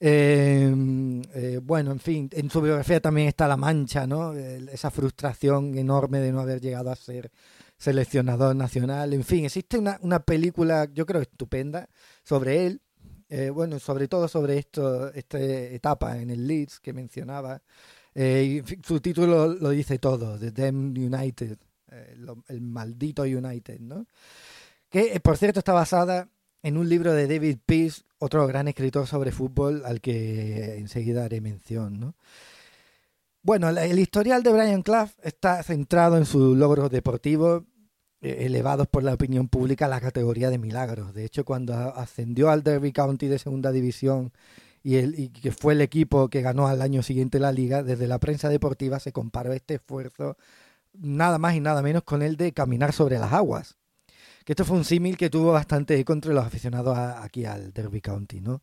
Em, 0.00 1.22
eh, 1.34 1.60
bueno, 1.62 1.92
en 1.92 2.00
fin, 2.00 2.28
en 2.32 2.50
su 2.50 2.60
biografía 2.60 3.00
también 3.00 3.28
está 3.28 3.46
la 3.48 3.56
mancha, 3.56 4.06
¿no? 4.06 4.32
esa 4.34 4.90
frustración 4.90 5.78
enorme 5.78 6.18
de 6.18 6.32
no 6.32 6.40
haber 6.40 6.60
llegado 6.60 6.90
a 6.90 6.96
ser 6.96 7.30
seleccionador 7.78 8.56
nacional. 8.56 9.14
En 9.14 9.24
fin, 9.24 9.44
existe 9.44 9.78
una, 9.78 9.98
una 10.02 10.20
película, 10.20 10.88
yo 10.92 11.06
creo, 11.06 11.22
estupenda 11.22 11.88
sobre 12.24 12.66
él. 12.66 12.80
Bueno, 13.52 13.80
sobre 13.80 14.06
todo 14.06 14.28
sobre 14.28 14.58
esto, 14.58 15.12
esta 15.12 15.40
etapa 15.40 16.18
en 16.18 16.30
el 16.30 16.46
Leeds 16.46 16.78
que 16.78 16.92
mencionaba. 16.92 17.62
Eh, 18.14 18.62
su 18.82 19.00
título 19.00 19.48
lo 19.48 19.70
dice 19.70 19.98
todo, 19.98 20.38
The 20.38 20.52
Damn 20.52 20.96
United, 20.96 21.58
el 22.48 22.60
maldito 22.60 23.22
United, 23.22 23.80
¿no? 23.80 24.06
Que, 24.88 25.18
por 25.20 25.36
cierto, 25.36 25.58
está 25.58 25.72
basada 25.72 26.28
en 26.64 26.78
un 26.78 26.88
libro 26.88 27.12
de 27.12 27.28
David 27.28 27.58
Peace, 27.66 28.02
otro 28.18 28.46
gran 28.46 28.68
escritor 28.68 29.06
sobre 29.06 29.32
fútbol 29.32 29.82
al 29.84 30.00
que 30.00 30.76
enseguida 30.78 31.24
haré 31.24 31.42
mención. 31.42 32.00
¿no? 32.00 32.14
Bueno, 33.42 33.68
el 33.68 33.98
historial 33.98 34.42
de 34.42 34.50
Brian 34.50 34.82
Clough 34.82 35.10
está 35.22 35.62
centrado 35.62 36.16
en 36.16 36.24
sus 36.24 36.56
logros 36.56 36.90
deportivos 36.90 37.64
eh, 38.22 38.46
elevados 38.46 38.86
por 38.86 39.02
la 39.02 39.12
opinión 39.12 39.48
pública 39.48 39.84
a 39.84 39.88
la 39.88 40.00
categoría 40.00 40.48
de 40.48 40.56
milagros. 40.56 41.12
De 41.12 41.26
hecho, 41.26 41.44
cuando 41.44 41.74
ascendió 41.74 42.48
al 42.48 42.62
Derby 42.62 42.92
County 42.92 43.28
de 43.28 43.38
segunda 43.38 43.70
división 43.70 44.32
y, 44.84 44.96
el, 44.96 45.18
y 45.18 45.30
que 45.30 45.50
fue 45.50 45.72
el 45.72 45.80
equipo 45.80 46.28
que 46.28 46.42
ganó 46.42 46.68
al 46.68 46.82
año 46.82 47.02
siguiente 47.02 47.40
la 47.40 47.50
liga, 47.50 47.82
desde 47.82 48.06
la 48.06 48.20
prensa 48.20 48.48
deportiva 48.48 49.00
se 49.00 49.10
comparó 49.10 49.52
este 49.52 49.74
esfuerzo 49.74 50.36
nada 50.92 51.38
más 51.38 51.56
y 51.56 51.60
nada 51.60 51.82
menos 51.82 52.04
con 52.04 52.22
el 52.22 52.36
de 52.36 52.52
caminar 52.52 52.92
sobre 52.92 53.18
las 53.18 53.32
aguas 53.32 53.76
que 54.44 54.52
esto 54.52 54.64
fue 54.64 54.76
un 54.76 54.84
símil 54.84 55.16
que 55.16 55.30
tuvo 55.30 55.52
bastante 55.52 55.98
eco 55.98 56.12
entre 56.12 56.34
los 56.34 56.44
aficionados 56.44 56.96
aquí 56.96 57.44
al 57.46 57.72
Derby 57.72 58.00
County, 58.00 58.40
¿no? 58.40 58.62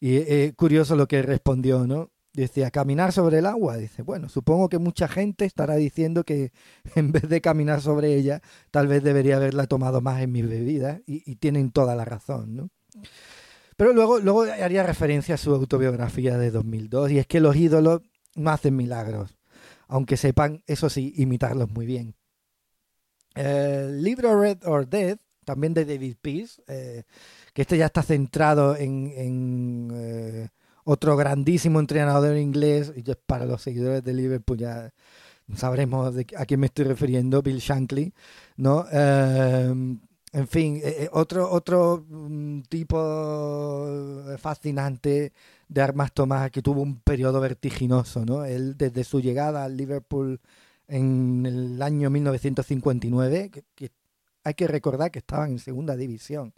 Y 0.00 0.16
eh, 0.16 0.54
curioso 0.56 0.96
lo 0.96 1.06
que 1.06 1.22
respondió, 1.22 1.86
¿no? 1.86 2.10
Decía, 2.32 2.70
caminar 2.70 3.12
sobre 3.12 3.38
el 3.38 3.46
agua. 3.46 3.76
Dice, 3.76 4.02
bueno, 4.02 4.28
supongo 4.28 4.68
que 4.68 4.78
mucha 4.78 5.08
gente 5.08 5.44
estará 5.44 5.74
diciendo 5.76 6.24
que 6.24 6.52
en 6.94 7.12
vez 7.12 7.28
de 7.28 7.40
caminar 7.40 7.82
sobre 7.82 8.14
ella, 8.14 8.40
tal 8.70 8.86
vez 8.86 9.02
debería 9.02 9.36
haberla 9.36 9.66
tomado 9.66 10.00
más 10.00 10.22
en 10.22 10.32
mi 10.32 10.42
bebida. 10.42 11.00
Y, 11.06 11.36
tienen 11.36 11.70
toda 11.72 11.94
la 11.94 12.04
razón, 12.04 12.56
¿no? 12.56 12.70
Pero 13.78 13.92
luego, 13.92 14.18
luego 14.18 14.42
haría 14.42 14.82
referencia 14.82 15.36
a 15.36 15.38
su 15.38 15.54
autobiografía 15.54 16.36
de 16.36 16.50
2002, 16.50 17.12
y 17.12 17.18
es 17.20 17.28
que 17.28 17.38
los 17.38 17.54
ídolos 17.54 18.02
no 18.34 18.50
hacen 18.50 18.74
milagros, 18.74 19.38
aunque 19.86 20.16
sepan, 20.16 20.64
eso 20.66 20.90
sí, 20.90 21.14
imitarlos 21.16 21.70
muy 21.70 21.86
bien. 21.86 22.16
El 23.36 24.02
libro 24.02 24.40
Red 24.40 24.66
or 24.66 24.88
Dead, 24.88 25.18
también 25.44 25.74
de 25.74 25.84
David 25.84 26.16
Peace, 26.20 26.60
eh, 26.66 27.04
que 27.54 27.62
este 27.62 27.78
ya 27.78 27.86
está 27.86 28.02
centrado 28.02 28.74
en, 28.74 29.92
eh, 29.94 30.48
otro 30.82 31.16
grandísimo 31.16 31.78
entrenador 31.78 32.36
inglés, 32.36 32.92
y 32.96 33.04
para 33.26 33.46
los 33.46 33.62
seguidores 33.62 34.02
de 34.02 34.12
Liverpool 34.12 34.58
ya 34.58 34.92
sabremos 35.54 36.16
a 36.36 36.46
quién 36.46 36.58
me 36.58 36.66
estoy 36.66 36.84
refiriendo, 36.84 37.42
Bill 37.42 37.58
Shankly, 37.60 38.12
¿no? 38.56 38.86
Eh, 38.90 39.72
en 40.32 40.46
fin, 40.48 40.76
eh, 40.76 41.04
eh, 41.04 41.08
otro, 41.12 41.50
otro 41.50 42.04
mm, 42.08 42.62
tipo 42.62 44.24
fascinante 44.38 45.32
de 45.68 45.82
Armas 45.82 46.12
Tomás 46.12 46.50
que 46.50 46.62
tuvo 46.62 46.82
un 46.82 47.00
periodo 47.00 47.40
vertiginoso, 47.40 48.24
¿no? 48.24 48.44
Él 48.44 48.76
desde 48.76 49.04
su 49.04 49.20
llegada 49.20 49.64
al 49.64 49.76
Liverpool 49.76 50.40
en 50.88 51.44
el 51.46 51.82
año 51.82 52.10
1959, 52.10 53.50
que, 53.74 53.90
hay 54.44 54.54
que 54.54 54.66
recordar 54.66 55.10
que 55.10 55.18
estaban 55.18 55.52
en 55.52 55.58
segunda 55.58 55.96
división, 55.96 56.54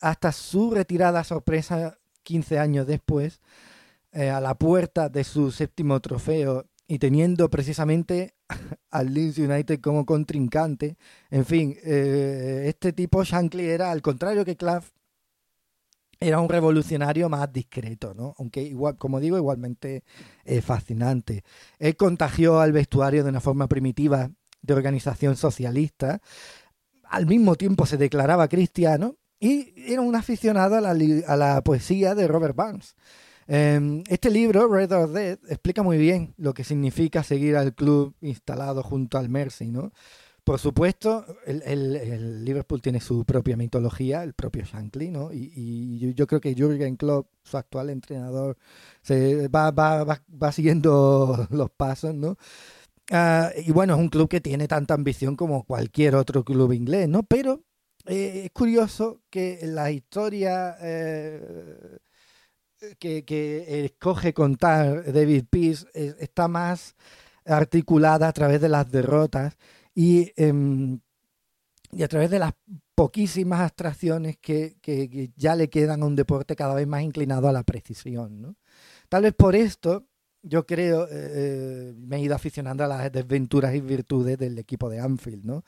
hasta 0.00 0.32
su 0.32 0.70
retirada 0.70 1.24
sorpresa 1.24 1.98
15 2.22 2.58
años 2.58 2.86
después, 2.86 3.40
eh, 4.12 4.30
a 4.30 4.40
la 4.40 4.54
puerta 4.54 5.08
de 5.08 5.24
su 5.24 5.50
séptimo 5.50 6.00
trofeo 6.00 6.66
y 6.86 6.98
teniendo 6.98 7.50
precisamente 7.50 8.34
al 8.90 9.12
Leeds 9.12 9.38
United 9.38 9.80
como 9.80 10.04
contrincante. 10.06 10.96
En 11.30 11.44
fin, 11.44 11.76
eh, 11.84 12.64
este 12.66 12.92
tipo, 12.92 13.22
Shankly, 13.24 13.66
era 13.66 13.90
al 13.90 14.02
contrario 14.02 14.44
que 14.44 14.56
Clough, 14.56 14.84
era 16.20 16.40
un 16.40 16.48
revolucionario 16.48 17.28
más 17.28 17.52
discreto, 17.52 18.12
¿no? 18.12 18.34
Aunque 18.38 18.62
igual, 18.62 18.96
como 18.96 19.20
digo, 19.20 19.36
igualmente 19.36 20.02
eh, 20.44 20.60
fascinante. 20.60 21.44
Él 21.78 21.96
contagió 21.96 22.60
al 22.60 22.72
vestuario 22.72 23.22
de 23.22 23.30
una 23.30 23.40
forma 23.40 23.68
primitiva 23.68 24.30
de 24.60 24.74
organización 24.74 25.36
socialista. 25.36 26.20
Al 27.04 27.26
mismo 27.26 27.54
tiempo 27.54 27.86
se 27.86 27.96
declaraba 27.96 28.48
cristiano 28.48 29.16
y 29.38 29.72
era 29.92 30.02
un 30.02 30.16
aficionado 30.16 30.74
a 30.76 30.80
la, 30.80 30.90
a 30.90 31.36
la 31.36 31.62
poesía 31.62 32.16
de 32.16 32.26
Robert 32.26 32.56
Burns. 32.56 32.96
Em, 33.50 34.04
este 34.08 34.30
libro, 34.30 34.68
Red 34.68 34.92
or 34.92 35.10
Dead, 35.10 35.38
explica 35.48 35.82
muy 35.82 35.96
bien 35.96 36.34
lo 36.36 36.52
que 36.52 36.64
significa 36.64 37.22
seguir 37.22 37.56
al 37.56 37.74
club 37.74 38.14
instalado 38.20 38.82
junto 38.82 39.16
al 39.16 39.30
Mercy, 39.30 39.70
¿no? 39.70 39.90
Por 40.44 40.58
supuesto, 40.58 41.26
el, 41.46 42.44
Liverpool 42.44 42.80
tiene 42.82 43.00
su 43.00 43.24
propia 43.24 43.56
mitología, 43.56 44.22
el 44.22 44.34
propio 44.34 44.64
Shankly, 44.64 45.10
¿no? 45.10 45.30
Y, 45.32 46.14
yo, 46.14 46.26
creo 46.26 46.40
que 46.40 46.54
Jürgen 46.54 46.96
Klopp, 46.96 47.28
su 47.42 47.56
actual 47.56 47.90
entrenador, 47.90 48.56
va, 49.10 50.52
siguiendo 50.52 51.46
los 51.50 51.70
pasos, 51.70 52.14
¿no? 52.14 52.36
Ah, 53.10 53.50
y 53.56 53.72
bueno, 53.72 53.94
es 53.94 54.00
un 54.00 54.08
club 54.08 54.28
que 54.28 54.40
tiene 54.40 54.68
tanta 54.68 54.94
ambición 54.94 55.36
como 55.36 55.64
cualquier 55.64 56.14
otro 56.16 56.44
club 56.44 56.72
inglés, 56.72 57.08
¿no? 57.08 57.22
Pero 57.24 57.62
eh, 58.06 58.42
es 58.46 58.50
curioso 58.52 59.22
que 59.30 59.60
la 59.64 59.90
historia 59.90 60.76
eh, 60.80 61.98
que, 62.98 63.84
escoge 63.84 64.32
contar 64.32 65.12
David 65.12 65.44
Peace 65.50 65.86
está 65.94 66.48
más 66.48 66.94
articulada 67.44 68.28
a 68.28 68.32
través 68.32 68.60
de 68.60 68.68
las 68.68 68.90
derrotas 68.90 69.56
y, 69.94 70.32
em, 70.36 71.00
y 71.92 72.02
a 72.02 72.08
través 72.08 72.30
de 72.30 72.38
las 72.38 72.52
poquísimas 72.94 73.60
abstracciones 73.60 74.36
que, 74.38 74.76
ya 75.36 75.56
le 75.56 75.70
quedan 75.70 76.02
a 76.02 76.06
un 76.06 76.16
deporte 76.16 76.56
cada 76.56 76.74
vez 76.74 76.86
más 76.86 77.02
inclinado 77.02 77.48
a 77.48 77.52
la 77.52 77.62
precisión. 77.62 78.56
Tal 79.08 79.22
vez 79.22 79.34
por 79.34 79.54
esto 79.54 80.06
yo 80.42 80.66
creo, 80.66 81.04
eh, 81.04 81.08
eh, 81.10 81.94
me 81.96 82.16
he 82.16 82.20
ido 82.20 82.34
aficionando 82.34 82.84
a 82.84 82.86
las 82.86 83.10
desventuras 83.12 83.74
y 83.74 83.80
virtudes 83.80 84.38
del 84.38 84.58
equipo 84.58 84.88
de 84.88 85.00
Anfield. 85.00 85.44
¿no? 85.44 85.64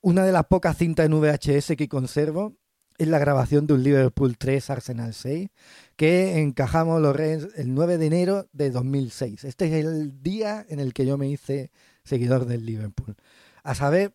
Una 0.00 0.24
de 0.24 0.32
las 0.32 0.46
pocas 0.46 0.76
cintas 0.76 1.06
en 1.06 1.12
VHS 1.12 1.76
que 1.76 1.88
conservo 1.88 2.56
es 2.98 3.08
la 3.08 3.18
grabación 3.18 3.66
de 3.66 3.74
un 3.74 3.82
Liverpool 3.84 4.36
3 4.36 4.70
Arsenal 4.70 5.14
6 5.14 5.48
que 5.96 6.40
encajamos 6.40 7.00
los 7.00 7.14
Reds 7.14 7.48
el 7.56 7.72
9 7.72 7.96
de 7.96 8.06
enero 8.06 8.48
de 8.52 8.70
2006. 8.70 9.44
Este 9.44 9.66
es 9.66 9.84
el 9.84 10.20
día 10.22 10.66
en 10.68 10.80
el 10.80 10.92
que 10.92 11.06
yo 11.06 11.16
me 11.16 11.28
hice 11.28 11.70
seguidor 12.04 12.44
del 12.44 12.66
Liverpool. 12.66 13.16
A 13.62 13.74
saber 13.74 14.14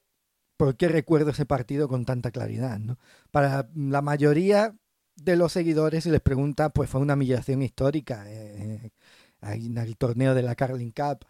por 0.58 0.76
qué 0.76 0.90
recuerdo 0.90 1.32
ese 1.32 1.46
partido 1.46 1.88
con 1.88 2.06
tanta 2.06 2.32
claridad. 2.32 2.78
¿no? 2.80 2.98
Para 3.32 3.70
la 3.74 4.02
mayoría 4.02 4.76
de 5.16 5.36
los 5.38 5.54
seguidores, 5.54 6.04
si 6.04 6.10
les 6.10 6.22
pregunta, 6.22 6.70
pues 6.70 6.90
fue 6.90 7.02
una 7.02 7.14
humillación 7.14 7.62
histórica 7.62 8.26
eh, 8.28 8.92
en 9.42 9.78
el 9.78 9.98
torneo 9.98 10.34
de 10.34 10.44
la 10.44 10.56
Carling 10.56 10.92
Cup. 10.92 11.26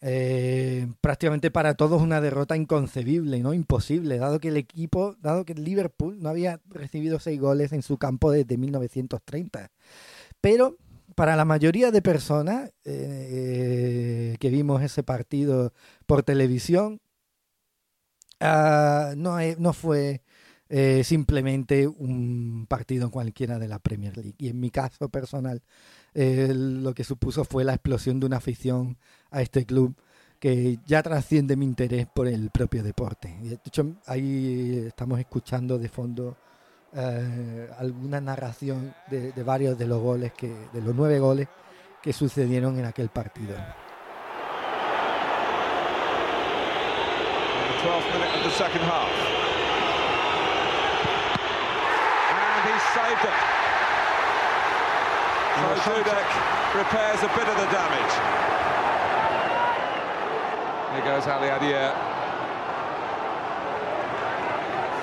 Eh, 0.00 0.86
prácticamente 1.00 1.50
para 1.50 1.74
todos 1.74 2.02
una 2.02 2.20
derrota 2.20 2.56
inconcebible, 2.56 3.40
¿no? 3.40 3.54
Imposible, 3.54 4.18
dado 4.18 4.38
que 4.40 4.48
el 4.48 4.56
equipo, 4.56 5.16
dado 5.20 5.44
que 5.44 5.54
Liverpool 5.54 6.20
no 6.20 6.28
había 6.28 6.60
recibido 6.68 7.20
seis 7.20 7.40
goles 7.40 7.72
en 7.72 7.82
su 7.82 7.96
campo 7.96 8.30
desde 8.30 8.58
1930. 8.58 9.70
Pero 10.40 10.76
para 11.14 11.36
la 11.36 11.44
mayoría 11.44 11.90
de 11.90 12.02
personas 12.02 12.72
eh, 12.84 14.36
que 14.40 14.50
vimos 14.50 14.82
ese 14.82 15.02
partido 15.02 15.72
por 16.06 16.22
televisión, 16.22 17.00
ah, 18.40 19.14
no, 19.16 19.38
no 19.58 19.72
fue 19.72 20.22
eh, 20.68 21.02
simplemente 21.04 21.86
un 21.86 22.66
partido 22.68 23.10
cualquiera 23.10 23.58
de 23.58 23.68
la 23.68 23.78
Premier 23.78 24.16
League. 24.16 24.34
Y 24.38 24.48
en 24.48 24.60
mi 24.60 24.70
caso 24.70 25.08
personal, 25.08 25.62
lo 26.14 26.94
que 26.94 27.04
supuso 27.04 27.44
fue 27.44 27.64
la 27.64 27.74
explosión 27.74 28.20
de 28.20 28.26
una 28.26 28.36
afición 28.38 28.98
a 29.34 29.42
este 29.42 29.66
club 29.66 29.94
que 30.38 30.78
ya 30.86 31.02
trasciende 31.02 31.56
mi 31.56 31.64
interés 31.64 32.06
por 32.06 32.28
el 32.28 32.50
propio 32.50 32.82
deporte. 32.82 33.34
De 33.40 33.58
hecho, 33.64 33.96
ahí 34.06 34.84
estamos 34.86 35.18
escuchando 35.18 35.78
de 35.78 35.88
fondo 35.88 36.36
eh, 36.94 37.68
alguna 37.78 38.20
narración 38.20 38.94
de, 39.10 39.32
varios 39.42 39.76
de 39.76 39.86
los 39.86 40.00
goles, 40.00 40.32
que, 40.32 40.54
de 40.72 40.80
los 40.80 40.94
nueve 40.94 41.18
goles 41.18 41.48
que 42.00 42.12
sucedieron 42.12 42.78
en 42.78 42.84
aquel 42.84 43.08
partido. 43.08 43.56
So 55.84 55.90
Dudek 55.90 56.30
repairs 56.74 57.22
a 57.22 57.28
bit 57.36 57.46
of 57.46 57.56
the 57.56 57.68
damage. 57.70 58.44
Here 60.94 61.04
goes 61.04 61.26
Ali 61.26 61.48
Adier. 61.48 61.90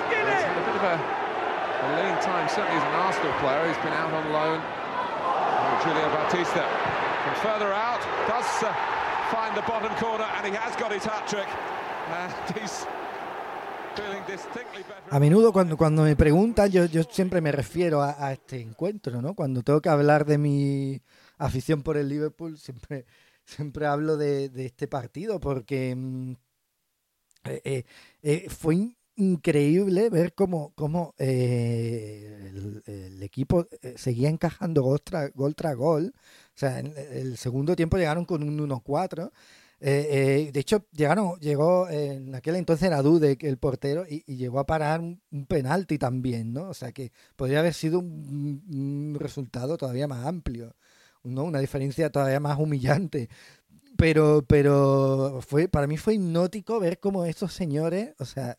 He's 0.08 0.44
had 0.48 0.56
a 0.56 0.66
bit 0.66 0.76
of 0.80 0.86
a, 0.88 0.96
a 0.96 1.88
lean 2.00 2.16
time, 2.24 2.48
certainly 2.48 2.80
as 2.80 2.86
an 2.88 2.96
Arsenal 2.96 3.34
player. 3.44 3.68
He's 3.68 3.78
been 3.84 3.94
out 3.94 4.14
on 4.14 4.32
loan. 4.32 4.60
Oh, 4.64 5.82
Julio 5.84 6.08
Batista 6.16 6.64
from 7.24 7.36
further 7.44 7.74
out 7.74 8.02
does 8.28 8.64
uh, 8.64 8.74
find 9.30 9.56
the 9.56 9.62
bottom 9.64 9.94
corner 9.96 10.24
and 10.24 10.48
he 10.48 10.54
has 10.54 10.76
got 10.76 10.92
his 10.92 11.04
hat-trick. 11.04 11.48
And 12.10 12.58
he's 12.58 12.88
A 15.12 15.20
menudo 15.20 15.52
cuando, 15.52 15.76
cuando 15.76 16.04
me 16.04 16.16
preguntan, 16.16 16.72
yo, 16.72 16.86
yo 16.86 17.04
siempre 17.04 17.42
me 17.42 17.52
refiero 17.52 18.02
a, 18.02 18.32
este 18.32 18.62
encuentro, 18.62 19.22
¿no? 19.22 19.34
Cuando 19.34 19.64
tengo 19.64 19.82
que 19.82 19.90
hablar 19.90 20.26
de 20.26 20.38
mi 20.38 21.02
afición 21.38 21.84
por 21.84 21.98
el 21.98 22.08
Liverpool, 22.08 22.58
siempre, 22.58 23.06
siempre 23.56 23.86
hablo 23.86 24.18
de, 24.18 24.52
este 24.56 24.88
partido, 24.88 25.40
porque 25.40 25.96
mm, 25.96 26.32
eh, 27.46 27.62
eh, 27.64 27.84
eh, 28.24 28.48
fue 28.50 28.96
increíble 29.16 30.10
ver 30.10 30.34
cómo, 30.34 30.74
cómo 30.76 31.14
el, 31.18 32.82
equipo 33.22 33.68
seguía 33.96 34.30
encajando 34.30 34.82
gol 34.84 35.02
tras 35.02 35.32
gol, 35.34 35.56
gol. 35.78 36.14
O 36.56 36.58
sea, 36.58 36.80
en 36.80 36.94
el 36.98 37.38
segundo 37.38 37.76
tiempo 37.76 37.98
llegaron 37.98 38.26
con 38.26 38.44
un 38.44 38.58
1-4 38.68 39.32
eh, 39.84 40.46
eh, 40.48 40.52
de 40.52 40.60
hecho, 40.60 40.86
llegaron, 40.92 41.40
llegó 41.40 41.90
en 41.90 42.36
aquel 42.36 42.56
entonces 42.56 42.86
era 42.88 43.02
Dude, 43.02 43.36
el 43.42 43.58
portero, 43.58 44.06
y, 44.08 44.24
llegó 44.36 44.60
a 44.60 44.68
parar 44.68 45.00
un, 45.00 45.20
penalti 45.48 45.98
también, 45.98 46.54
¿no? 46.54 46.70
O 46.70 46.74
sea 46.76 46.92
que 46.92 47.12
podría 47.36 47.60
haber 47.60 47.74
sido 47.74 47.98
un, 48.00 49.18
resultado 49.20 49.78
todavía 49.78 50.08
más 50.08 50.26
amplio, 50.28 50.76
¿no? 51.24 51.44
Una 51.44 51.60
diferencia 51.60 52.12
todavía 52.12 52.40
más 52.40 52.60
humillante. 52.60 53.30
Pero, 53.98 54.44
pero 54.48 55.42
fue, 55.48 55.68
para 55.68 55.88
mí 55.88 55.98
fue 55.98 56.16
hipnótico 56.16 56.80
ver 56.80 57.00
cómo 57.00 57.26
estos 57.26 57.54
señores, 57.54 58.16
o 58.20 58.26
sea, 58.26 58.58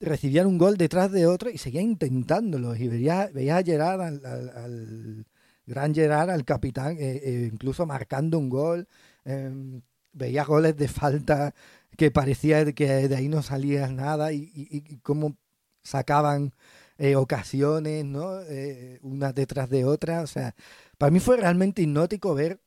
recibían 0.00 0.46
un 0.46 0.58
gol 0.58 0.76
detrás 0.76 1.12
de 1.12 1.26
otro 1.26 1.50
y 1.50 1.58
seguían 1.58 1.84
intentándolo. 1.84 2.74
Y 2.76 2.88
veía, 2.88 3.30
a 3.56 3.62
Gerard, 3.62 4.00
al, 4.00 5.26
gran 5.66 5.94
Gerard, 5.94 6.30
al 6.30 6.44
capitán, 6.44 6.96
eh, 6.98 7.50
incluso 7.52 7.86
marcando 7.86 8.38
un 8.38 8.48
gol. 8.50 8.88
Em, 9.24 9.82
veía 10.12 10.44
goles 10.44 10.76
de 10.76 10.88
falta 10.88 11.54
que 11.96 12.10
parecía 12.10 12.72
que 12.72 13.08
de 13.08 13.16
ahí 13.16 13.28
no 13.28 13.42
salía 13.42 13.88
nada 13.88 14.32
y, 14.32 14.98
cómo 15.02 15.36
sacaban 15.82 16.52
eh, 16.98 17.16
ocasiones, 17.16 18.04
¿no? 18.04 18.40
Eh, 18.42 18.98
unas 19.02 19.34
detrás 19.34 19.70
de 19.70 19.84
otras. 19.84 20.24
O 20.24 20.26
sea, 20.26 20.54
para 20.98 21.10
mí 21.10 21.20
fue 21.20 21.36
realmente 21.36 21.82
hipnótico 21.82 22.34
ver 22.34 22.60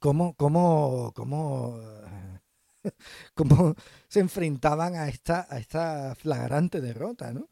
cómo, 0.00 0.34
cómo, 0.34 1.12
cómo, 1.14 1.80
cómo 3.34 3.74
se 4.08 4.20
enfrentaban 4.20 4.94
a 4.96 5.08
esta, 5.08 5.46
a 5.50 5.58
esta 5.58 6.14
flagrante 6.14 6.80
derrota, 6.80 7.32
¿no? 7.32 7.48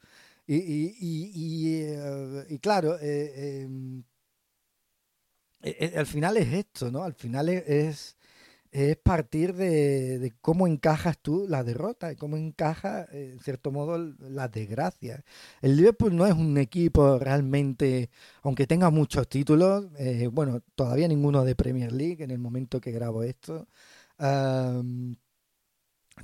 Y, 0.46 0.56
y, 1.00 1.82
eh, 1.82 2.58
claro, 2.62 2.96
em, 3.00 4.04
al 5.96 6.06
final 6.06 6.36
es 6.36 6.52
esto, 6.52 6.90
¿no? 6.90 7.02
Al 7.02 7.14
final 7.14 7.48
es 7.48 8.15
es 8.76 8.96
partir 8.98 9.54
de, 9.54 10.34
cómo 10.42 10.66
encajas 10.66 11.18
tú 11.18 11.46
la 11.48 11.64
derrota, 11.64 12.12
y 12.12 12.16
cómo 12.16 12.36
encaja, 12.36 13.06
en 13.10 13.40
cierto 13.40 13.72
modo, 13.72 13.96
la 13.96 14.48
desgracia. 14.48 15.24
El 15.62 15.76
Liverpool 15.76 16.14
no 16.14 16.26
es 16.26 16.34
un 16.34 16.58
equipo 16.58 17.18
realmente, 17.18 18.10
aunque 18.42 18.66
tenga 18.66 18.90
muchos 18.90 19.28
títulos, 19.28 19.86
eh, 19.98 20.28
bueno, 20.30 20.60
todavía 20.74 21.08
ninguno 21.08 21.44
de 21.44 21.54
Premier 21.56 21.90
League 21.92 22.22
en 22.22 22.30
el 22.30 22.38
momento 22.38 22.80
que 22.80 22.92
grabo 22.92 23.22
esto. 23.22 23.66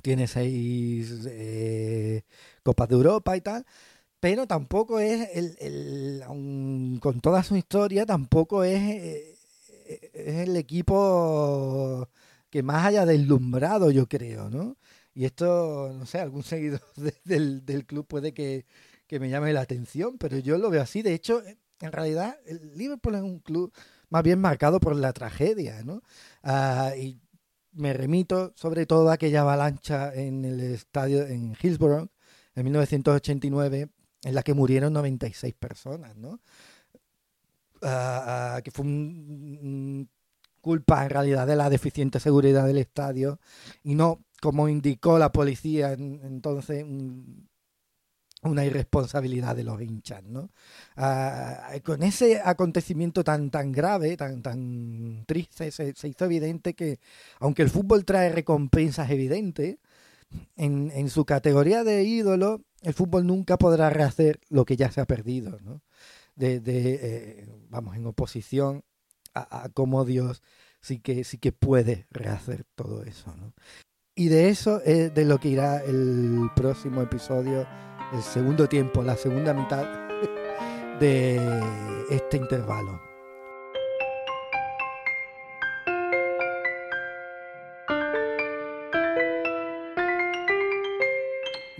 tiene 0.01 0.27
seis 0.27 1.25
eh, 1.27 2.23
Copas 2.63 2.89
de 2.89 2.95
Europa 2.95 3.37
y 3.37 3.41
tal, 3.41 3.65
pero 4.19 4.47
tampoco 4.47 4.99
es, 4.99 5.29
el, 5.61 6.23
con 7.01 7.21
toda 7.21 7.43
su 7.43 7.55
historia, 7.57 8.05
tampoco 8.05 8.63
es, 8.63 8.81
eh, 8.81 9.37
es 10.13 10.35
el 10.47 10.55
equipo 10.57 12.09
que 12.53 12.61
más 12.61 12.85
haya 12.85 13.03
deslumbrado, 13.07 13.89
yo 13.89 14.07
creo, 14.07 14.47
¿no? 14.47 14.77
Y 15.15 15.25
esto, 15.25 15.91
no 15.97 16.05
sé, 16.05 16.19
algún 16.19 16.43
seguidor 16.43 16.83
del, 17.25 17.65
del, 17.65 17.83
club 17.87 18.05
puede 18.05 18.31
que, 18.31 18.67
me 19.09 19.27
llame 19.27 19.53
la 19.53 19.61
atención, 19.61 20.19
pero 20.19 20.37
yo 20.37 20.59
lo 20.59 20.69
veo 20.69 20.83
así. 20.83 21.01
De 21.01 21.15
hecho, 21.15 21.41
en 21.81 21.91
realidad, 21.91 22.37
el 22.45 22.77
Liverpool 22.77 23.15
es 23.15 23.21
un 23.23 23.39
club 23.39 23.73
más 24.09 24.21
bien 24.21 24.39
marcado 24.39 24.79
por 24.79 24.95
la 24.95 25.13
tragedia, 25.13 25.81
¿no? 25.83 26.03
Ah, 26.43 26.91
y 26.95 27.19
me 27.71 27.91
remito 27.91 28.53
sobre 28.55 28.85
todo 28.85 29.09
a 29.09 29.13
aquella 29.13 29.41
avalancha 29.41 30.13
en 30.13 30.45
el 30.45 30.59
estadio 30.59 31.25
en 31.25 31.55
Hillsborough 31.59 32.11
en 32.53 32.63
1989, 32.65 33.89
en 34.25 34.35
la 34.35 34.43
que 34.43 34.53
murieron 34.53 34.93
96 34.93 35.55
personas, 35.55 36.15
¿no? 36.17 36.39
Ah, 37.81 38.57
ah, 38.57 38.61
que 38.61 38.69
fue 38.69 38.85
un, 38.85 40.07
culpa 40.63 41.03
en 41.03 41.09
realidad 41.09 41.45
de 41.45 41.57
la 41.57 41.69
deficiente 41.69 42.19
seguridad 42.19 42.65
del 42.65 42.77
estadio 42.77 43.39
y 43.83 43.95
no, 43.95 44.23
como 44.41 44.69
indicó 44.69 45.19
la 45.19 45.31
policía 45.31 45.91
entonces, 45.91 46.85
una 48.43 48.65
irresponsabilidad 48.65 49.55
de 49.55 49.63
los 49.63 49.81
hinchas, 49.81 50.23
¿no? 50.23 50.49
Ah, 50.95 51.71
con 51.83 52.01
ese 52.03 52.41
acontecimiento 52.43 53.23
tan 53.23 53.51
tan 53.51 53.71
grave, 53.71 54.15
tan 54.17 54.41
tan 54.41 55.25
triste, 55.27 55.71
se, 55.71 55.93
hizo 56.07 56.25
evidente 56.25 56.73
que, 56.73 56.99
aunque 57.39 57.61
el 57.63 57.69
fútbol 57.69 58.05
trae 58.05 58.29
recompensas 58.31 59.09
evidentes, 59.11 59.77
en, 60.55 61.09
su 61.09 61.25
categoría 61.25 61.83
de 61.83 62.03
ídolo, 62.03 62.61
el 62.81 62.93
fútbol 62.93 63.27
nunca 63.27 63.57
podrá 63.57 63.89
rehacer 63.89 64.39
lo 64.49 64.65
que 64.65 64.77
ya 64.77 64.91
se 64.91 65.01
ha 65.01 65.05
perdido, 65.05 65.59
¿no? 65.61 65.81
De, 66.35 66.61
eh, 66.65 67.47
vamos, 67.69 67.95
en 67.95 68.05
oposición 68.07 68.83
a, 69.33 69.69
cómo 69.73 70.05
Dios 70.05 70.41
sí 70.81 70.99
que, 70.99 71.23
sí 71.23 71.37
que 71.37 71.51
puede 71.51 72.07
rehacer 72.11 72.65
todo 72.75 73.03
eso. 73.03 73.35
¿no? 73.35 73.53
Y 74.15 74.27
de 74.27 74.49
eso 74.49 74.81
es 74.85 75.13
de 75.13 75.25
lo 75.25 75.39
que 75.39 75.49
irá 75.49 75.83
el 75.83 76.49
próximo 76.55 77.01
episodio, 77.01 77.67
el 78.13 78.21
segundo 78.21 78.67
tiempo, 78.69 79.01
la 79.01 79.15
segunda 79.15 79.53
mitad 79.53 79.85
de 80.99 81.39
este 82.09 82.37
intervalo. 82.37 83.13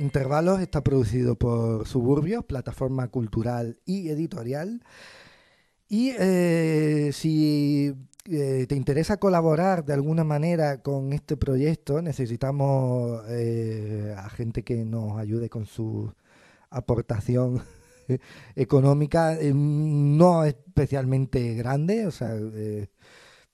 Intervalos 0.04 0.60
está 0.60 0.82
producido 0.82 1.36
por 1.36 1.88
Suburbios, 1.88 2.44
plataforma 2.46 3.08
cultural 3.08 3.80
y 3.86 4.10
editorial. 4.10 4.84
Y 5.94 6.10
eh, 6.18 7.12
si 7.14 7.94
eh, 8.26 8.66
te 8.68 8.76
interesa 8.76 9.18
colaborar 9.18 9.86
de 9.86 9.94
alguna 9.94 10.24
manera 10.24 10.82
con 10.82 11.14
este 11.14 11.38
proyecto, 11.38 12.02
necesitamos 12.02 13.22
eh, 13.30 14.16
a 14.18 14.28
gente 14.32 14.64
que 14.64 14.86
nos 14.86 15.20
ayude 15.20 15.52
con 15.52 15.68
su 15.68 16.12
aportación 16.72 17.62
económica, 18.56 19.38
no 19.54 20.46
especialmente 20.46 21.54
grande, 21.54 22.08
o 22.08 22.12
sea, 22.12 22.34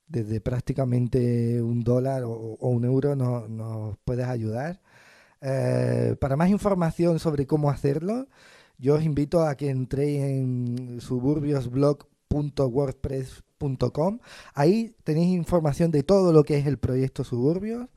desde 0.06 0.40
prácticamente 0.40 1.60
un 1.60 1.80
dólar 1.80 2.22
o, 2.24 2.56
un 2.60 2.86
euro 2.86 3.16
nos 3.16 3.98
puedes 3.98 4.26
ayudar. 4.26 4.80
para 6.20 6.36
más 6.36 6.48
información 6.48 7.18
sobre 7.18 7.46
cómo 7.46 7.70
hacerlo, 7.70 8.28
yo 8.78 8.94
os 8.94 9.04
invito 9.04 9.42
a 9.42 9.56
que 9.56 9.68
entréis 9.68 10.22
en 10.22 11.00
suburbiosblog 11.02 12.08
wordpress.com. 12.30 14.18
Ahí 14.54 14.94
tenéis 15.04 15.34
información 15.34 15.90
de 15.90 16.02
todo 16.02 16.32
lo 16.32 16.44
que 16.44 16.58
es 16.58 16.66
el 16.66 16.78
proyecto 16.78 17.24
Suburbios, 17.24 17.88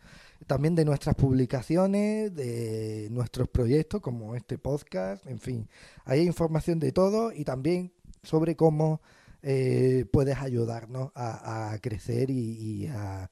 también 0.48 0.76
de 0.76 0.86
nuestras 0.86 1.16
publicaciones, 1.16 2.34
de 2.36 3.08
nuestros 3.12 3.48
proyectos 3.48 4.02
como 4.02 4.36
este 4.36 4.58
podcast, 4.58 5.26
en 5.28 5.40
fin. 5.40 5.70
Ahí 6.06 6.22
hay 6.22 6.26
información 6.26 6.80
de 6.80 6.92
todo 6.92 7.32
y 7.32 7.44
también 7.44 7.94
sobre 8.24 8.56
cómo 8.56 9.02
eh, 9.42 10.06
puedes 10.12 10.38
ayudarnos 10.38 11.12
a, 11.16 11.78
crecer 11.82 12.30
y, 12.30 12.88
a, 12.88 13.30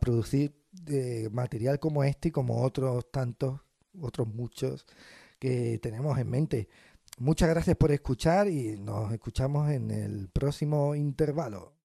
producir 0.00 0.54
eh, 0.86 1.28
material 1.32 1.78
como 1.78 2.04
este 2.04 2.28
y 2.28 2.32
como 2.32 2.62
otros 2.62 3.10
tantos, 3.10 3.60
otros 4.00 4.26
muchos 4.28 4.86
que 5.38 5.78
tenemos 5.78 6.18
en 6.18 6.30
mente. 6.30 6.68
Muchas 7.18 7.48
gracias 7.48 7.76
por 7.76 7.92
escuchar 7.92 8.48
y 8.48 8.76
nos 8.76 9.12
escuchamos 9.12 9.70
en 9.70 9.90
el 9.90 10.28
próximo 10.30 10.96
intervalo. 10.96 11.74